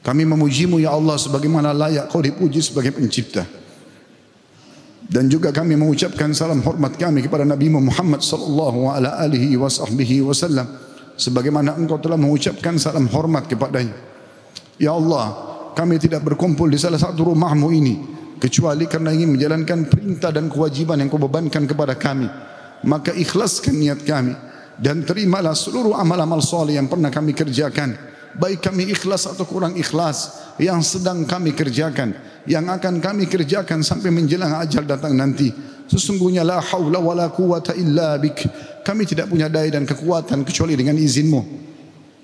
Kami 0.00 0.24
memujimu 0.24 0.80
ya 0.80 0.96
Allah 0.96 1.20
sebagaimana 1.20 1.76
layak 1.76 2.08
kau 2.08 2.24
dipuji 2.24 2.64
sebagai 2.64 2.96
pencipta. 2.96 3.59
Dan 5.10 5.26
juga 5.26 5.50
kami 5.50 5.74
mengucapkan 5.74 6.30
salam 6.30 6.62
hormat 6.62 6.94
kami 6.94 7.26
kepada 7.26 7.42
Nabi 7.42 7.66
Muhammad 7.66 8.22
sallallahu 8.22 8.94
alaihi 8.94 9.58
wasallam 9.58 10.70
sebagaimana 11.18 11.74
engkau 11.74 11.98
telah 11.98 12.14
mengucapkan 12.14 12.78
salam 12.78 13.10
hormat 13.10 13.50
kepadanya. 13.50 13.98
Ya 14.78 14.94
Allah, 14.94 15.34
kami 15.74 15.98
tidak 15.98 16.22
berkumpul 16.22 16.70
di 16.70 16.78
salah 16.78 17.02
satu 17.02 17.34
rumahmu 17.34 17.74
ini 17.74 17.94
kecuali 18.38 18.86
karena 18.86 19.10
ingin 19.10 19.34
menjalankan 19.34 19.90
perintah 19.90 20.30
dan 20.30 20.46
kewajiban 20.46 21.02
yang 21.02 21.10
kau 21.10 21.18
bebankan 21.18 21.66
kepada 21.66 21.98
kami. 21.98 22.30
Maka 22.86 23.10
ikhlaskan 23.10 23.82
niat 23.82 24.06
kami 24.06 24.32
dan 24.78 25.02
terimalah 25.02 25.58
seluruh 25.58 25.98
amal-amal 25.98 26.38
soleh 26.38 26.78
yang 26.78 26.86
pernah 26.86 27.10
kami 27.10 27.34
kerjakan 27.34 28.09
baik 28.38 28.62
kami 28.62 28.90
ikhlas 28.94 29.26
atau 29.26 29.42
kurang 29.48 29.74
ikhlas 29.74 30.38
yang 30.60 30.84
sedang 30.84 31.26
kami 31.26 31.56
kerjakan 31.56 32.14
yang 32.46 32.68
akan 32.68 33.02
kami 33.02 33.28
kerjakan 33.28 33.84
sampai 33.84 34.08
menjelang 34.08 34.56
ajal 34.60 34.86
datang 34.86 35.12
nanti. 35.12 35.52
Sesungguhnya 35.90 36.46
la 36.46 36.62
haula 36.62 37.02
wala 37.02 37.26
quwata 37.34 37.74
illa 37.74 38.14
bik. 38.14 38.46
Kami 38.86 39.02
tidak 39.04 39.26
punya 39.26 39.50
daya 39.50 39.74
dan 39.74 39.84
kekuatan 39.84 40.46
kecuali 40.46 40.78
dengan 40.78 40.94
izinmu. 40.94 41.42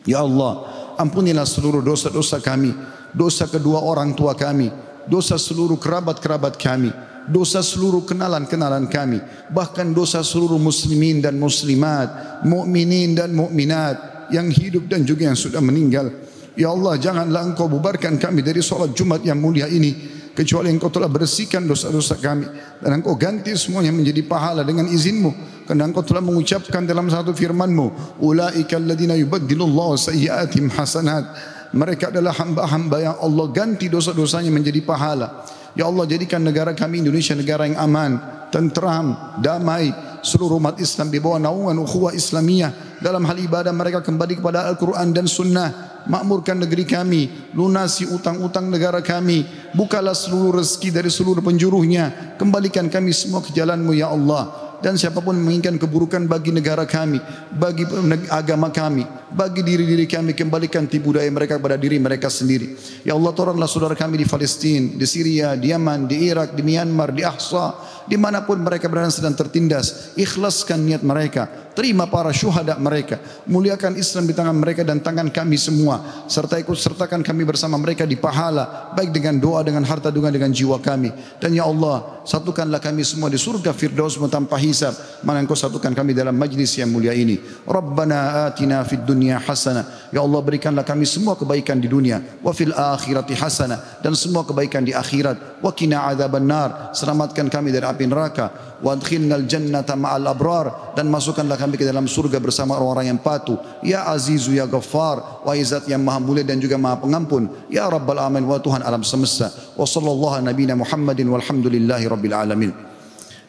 Ya 0.07 0.23
Allah 0.23 0.67
ampunilah 0.97 1.45
seluruh 1.45 1.83
dosa-dosa 1.83 2.39
kami 2.39 2.73
dosa 3.11 3.51
kedua 3.51 3.83
orang 3.83 4.15
tua 4.15 4.39
kami 4.39 4.71
dosa 5.11 5.35
seluruh 5.35 5.77
kerabat-kerabat 5.77 6.55
kami 6.57 6.95
dosa 7.27 7.59
seluruh 7.59 8.07
kenalan-kenalan 8.07 8.87
kami, 8.87 9.19
bahkan 9.51 9.91
dosa 9.91 10.23
seluruh 10.23 10.63
muslimin 10.63 11.19
dan 11.19 11.35
muslimat, 11.37 12.41
mukminin 12.47 13.19
dan 13.19 13.35
mukminat 13.35 13.99
yang 14.33 14.49
hidup 14.51 14.89
dan 14.91 15.07
juga 15.07 15.29
yang 15.29 15.39
sudah 15.39 15.61
meninggal. 15.61 16.11
Ya 16.57 16.73
Allah, 16.73 16.97
janganlah 16.97 17.53
Engkau 17.53 17.69
bubarkan 17.69 18.17
kami 18.17 18.41
dari 18.41 18.65
solat 18.65 18.97
Jumat 18.97 19.21
yang 19.23 19.37
mulia 19.37 19.69
ini 19.69 19.93
kecuali 20.33 20.73
Engkau 20.73 20.89
telah 20.93 21.09
bersihkan 21.09 21.65
dosa-dosa 21.65 22.17
kami 22.17 22.49
dan 22.81 23.01
Engkau 23.01 23.17
ganti 23.17 23.53
semuanya 23.57 23.93
menjadi 23.93 24.25
pahala 24.25 24.65
dengan 24.65 24.89
izinmu 24.89 25.65
karena 25.69 25.89
Engkau 25.89 26.05
telah 26.05 26.21
mengucapkan 26.21 26.85
dalam 26.85 27.09
satu 27.09 27.33
firman-Mu 27.33 28.21
ulaika 28.21 28.77
sayyi'atihim 28.77 30.69
hasanat 30.77 31.25
mereka 31.73 32.13
adalah 32.13 32.37
hamba-hamba 32.37 32.97
yang 33.01 33.17
Allah 33.21 33.47
ganti 33.49 33.89
dosa-dosanya 33.89 34.53
menjadi 34.53 34.85
pahala 34.85 35.45
Ya 35.77 35.85
Allah 35.85 36.09
jadikan 36.09 36.41
negara 36.41 36.73
kami 36.73 37.05
Indonesia 37.05 37.37
negara 37.37 37.69
yang 37.69 37.77
aman, 37.77 38.17
tentram, 38.49 39.37
damai. 39.45 39.93
Seluruh 40.27 40.59
umat 40.59 40.75
Islam 40.83 41.07
di 41.15 41.23
bawah 41.23 41.39
naungan 41.39 41.79
ukhuwah 41.87 42.11
Islamiyah. 42.11 42.99
Dalam 42.99 43.23
hal 43.31 43.39
ibadah 43.39 43.71
mereka 43.71 44.03
kembali 44.03 44.43
kepada 44.43 44.67
Al-Quran 44.67 45.15
dan 45.15 45.31
Sunnah. 45.31 46.03
Makmurkan 46.11 46.67
negeri 46.67 46.83
kami, 46.83 47.31
lunasi 47.55 48.11
utang-utang 48.11 48.67
negara 48.67 48.99
kami. 49.07 49.47
Bukalah 49.71 50.19
seluruh 50.19 50.59
rezeki 50.59 50.91
dari 50.91 51.11
seluruh 51.15 51.47
penjuruhnya. 51.47 52.35
Kembalikan 52.43 52.91
kami 52.91 53.15
semua 53.15 53.39
ke 53.39 53.55
jalanmu 53.55 53.95
ya 53.95 54.11
Allah 54.11 54.67
dan 54.81 54.97
siapa 55.01 55.25
pun 55.25 55.37
menginginkan 55.37 55.81
keburukan 55.81 56.29
bagi 56.29 56.53
negara 56.53 56.85
kami, 56.85 57.21
bagi 57.53 57.89
agama 58.29 58.69
kami, 58.69 59.05
bagi 59.33 59.65
diri-diri 59.65 60.05
kami 60.05 60.37
kembalikan 60.37 60.85
tipu 60.85 61.17
daya 61.17 61.29
mereka 61.33 61.57
kepada 61.57 61.81
diri 61.81 61.97
mereka 61.97 62.29
sendiri. 62.29 62.77
Ya 63.05 63.17
Allah 63.17 63.33
tolonglah 63.33 63.69
saudara 63.69 63.97
kami 63.97 64.21
di 64.21 64.27
Palestina, 64.29 64.93
di 64.97 65.07
Syria, 65.09 65.57
di 65.57 65.73
Yaman, 65.73 66.05
di 66.09 66.29
Irak, 66.29 66.53
di 66.53 66.63
Myanmar, 66.63 67.13
di 67.17 67.25
Ahsa, 67.25 67.73
di 68.07 68.17
mana 68.19 68.43
pun 68.43 68.59
mereka 68.63 68.87
berada 68.87 69.11
sedang 69.11 69.35
tertindas. 69.35 70.15
Ikhlaskan 70.17 70.83
niat 70.83 71.03
mereka, 71.03 71.47
terima 71.77 72.09
para 72.09 72.33
syuhada 72.33 72.79
mereka, 72.81 73.21
muliakan 73.45 74.01
Islam 74.01 74.25
di 74.25 74.33
tangan 74.33 74.57
mereka 74.57 74.81
dan 74.81 75.05
tangan 75.05 75.29
kami 75.29 75.61
semua, 75.61 76.25
serta 76.25 76.57
ikut 76.57 76.75
sertakan 76.75 77.21
kami 77.21 77.45
bersama 77.45 77.77
mereka 77.77 78.09
di 78.09 78.17
pahala, 78.17 78.97
baik 78.97 79.13
dengan 79.13 79.37
doa, 79.37 79.61
dengan 79.61 79.85
harta, 79.85 80.09
dengan 80.09 80.33
dengan 80.33 80.49
jiwa 80.49 80.81
kami. 80.81 81.13
Dan 81.37 81.53
ya 81.53 81.69
Allah, 81.69 82.25
satukanlah 82.25 82.81
kami 82.81 83.05
semua 83.05 83.29
di 83.29 83.37
surga 83.37 83.77
Firdaus 83.77 84.17
tanpa 84.33 84.57
hisab. 84.57 84.97
Mana 85.21 85.45
engkau 85.45 85.55
satukan 85.55 85.93
kami 85.93 86.17
dalam 86.17 86.33
majlis 86.33 86.81
yang 86.81 86.89
mulia 86.89 87.13
ini. 87.13 87.37
Rabbana 87.69 88.49
atina 88.49 88.81
fid 88.89 89.05
dunya 89.05 89.37
hasanah. 89.37 90.11
Ya 90.15 90.25
Allah 90.25 90.41
berikanlah 90.41 90.87
kami 90.87 91.05
semua 91.05 91.37
kebaikan 91.37 91.77
di 91.77 91.93
dunia, 91.93 92.25
wa 92.41 92.57
fil 92.57 92.73
akhirati 92.73 93.37
hasanah 93.37 94.01
dan 94.01 94.17
semua 94.17 94.49
kebaikan 94.49 94.81
di 94.81 94.97
akhirat. 94.97 95.61
Wa 95.61 95.77
qina 95.77 96.09
adzabannar. 96.09 96.97
Selamatkan 96.97 97.53
kami 97.53 97.69
dari 97.69 97.85
neraka. 98.05 98.77
Wa 98.85 98.93
adkhilnal 98.93 99.49
jannata 99.49 99.97
ma'al 99.97 100.29
abrar 100.29 100.93
dan 100.93 101.09
masukkanlah 101.09 101.57
kami 101.57 101.81
ke 101.81 101.89
dalam 101.89 102.05
surga 102.05 102.37
bersama 102.37 102.77
orang-orang 102.77 103.17
yang 103.17 103.21
patuh. 103.25 103.57
Ya 103.81 104.05
Azizu 104.05 104.53
ya 104.53 104.69
Ghaffar, 104.69 105.41
wa 105.41 105.57
Izat 105.57 105.89
yang 105.89 106.05
maha 106.05 106.21
mulia 106.21 106.45
dan 106.45 106.61
juga 106.61 106.77
maha 106.77 107.01
pengampun. 107.01 107.49
Ya 107.73 107.89
Rabbal 107.89 108.21
Alamin 108.21 108.45
wa 108.45 108.61
Tuhan 108.61 108.85
alam 108.85 109.01
semesta. 109.01 109.49
Wa 109.73 109.89
sallallahu 109.89 110.45
nabiyina 110.45 110.77
Muhammadin 110.77 111.33
walhamdulillahi 111.33 112.05
rabbil 112.05 112.37
alamin. 112.37 112.71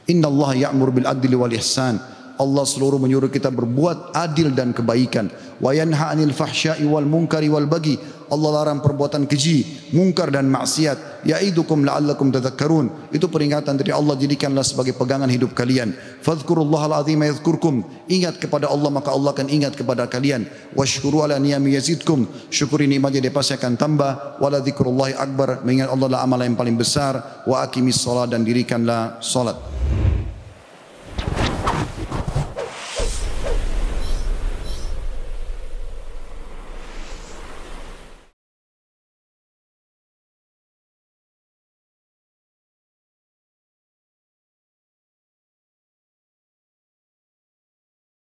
Inna 0.08 0.32
Allah 0.32 0.72
ya'mur 0.72 0.96
bil 0.96 1.04
adli 1.04 1.36
wal 1.36 1.52
ihsan. 1.52 2.00
Allah 2.38 2.66
seluruh 2.70 3.02
menyuruh 3.02 3.34
kita 3.34 3.50
berbuat 3.50 4.14
adil 4.14 4.54
dan 4.54 4.70
kebaikan. 4.70 5.34
Wa 5.58 5.74
yanha 5.74 6.14
'anil 6.14 6.34
fahsya'i 6.38 6.86
wal 6.86 7.06
munkari 7.10 7.50
wal 7.50 7.66
bagi. 7.66 7.98
Allah 8.28 8.60
larang 8.60 8.84
perbuatan 8.84 9.24
keji, 9.24 9.90
mungkar 9.96 10.28
dan 10.36 10.52
maksiat. 10.52 11.24
Ya'idukum 11.24 11.88
la'allakum 11.88 12.28
tadhakkarun. 12.28 13.10
Itu 13.16 13.32
peringatan 13.32 13.80
dari 13.80 13.96
Allah 13.96 14.20
jadikanlah 14.20 14.68
sebagai 14.68 14.94
pegangan 15.00 15.32
hidup 15.32 15.56
kalian. 15.56 15.96
Fadhkurullahal 16.22 17.00
azim 17.00 17.24
yadhkurkum. 17.24 17.88
Ingat 18.12 18.38
kepada 18.44 18.68
Allah 18.68 18.92
maka 18.92 19.16
Allah 19.16 19.32
akan 19.32 19.48
ingat 19.48 19.80
kepada 19.80 20.12
kalian. 20.12 20.44
Washkuru 20.76 21.24
ala 21.24 21.40
niyami 21.40 21.80
yazidkum. 21.80 22.28
Syukuri 22.52 22.86
nikmatnya 22.92 23.24
dia 23.24 23.34
pasti 23.34 23.56
akan 23.56 23.80
tambah. 23.80 24.44
Wala 24.44 24.60
dzikrullahi 24.60 25.16
akbar. 25.16 25.64
Mengingat 25.64 25.90
Allah 25.90 26.06
adalah 26.12 26.28
amalan 26.28 26.52
yang 26.52 26.60
paling 26.60 26.76
besar. 26.76 27.48
Wa 27.48 27.64
aqimis 27.64 27.96
salat 27.96 28.36
dan 28.36 28.44
dirikanlah 28.44 29.24
salat. 29.24 29.56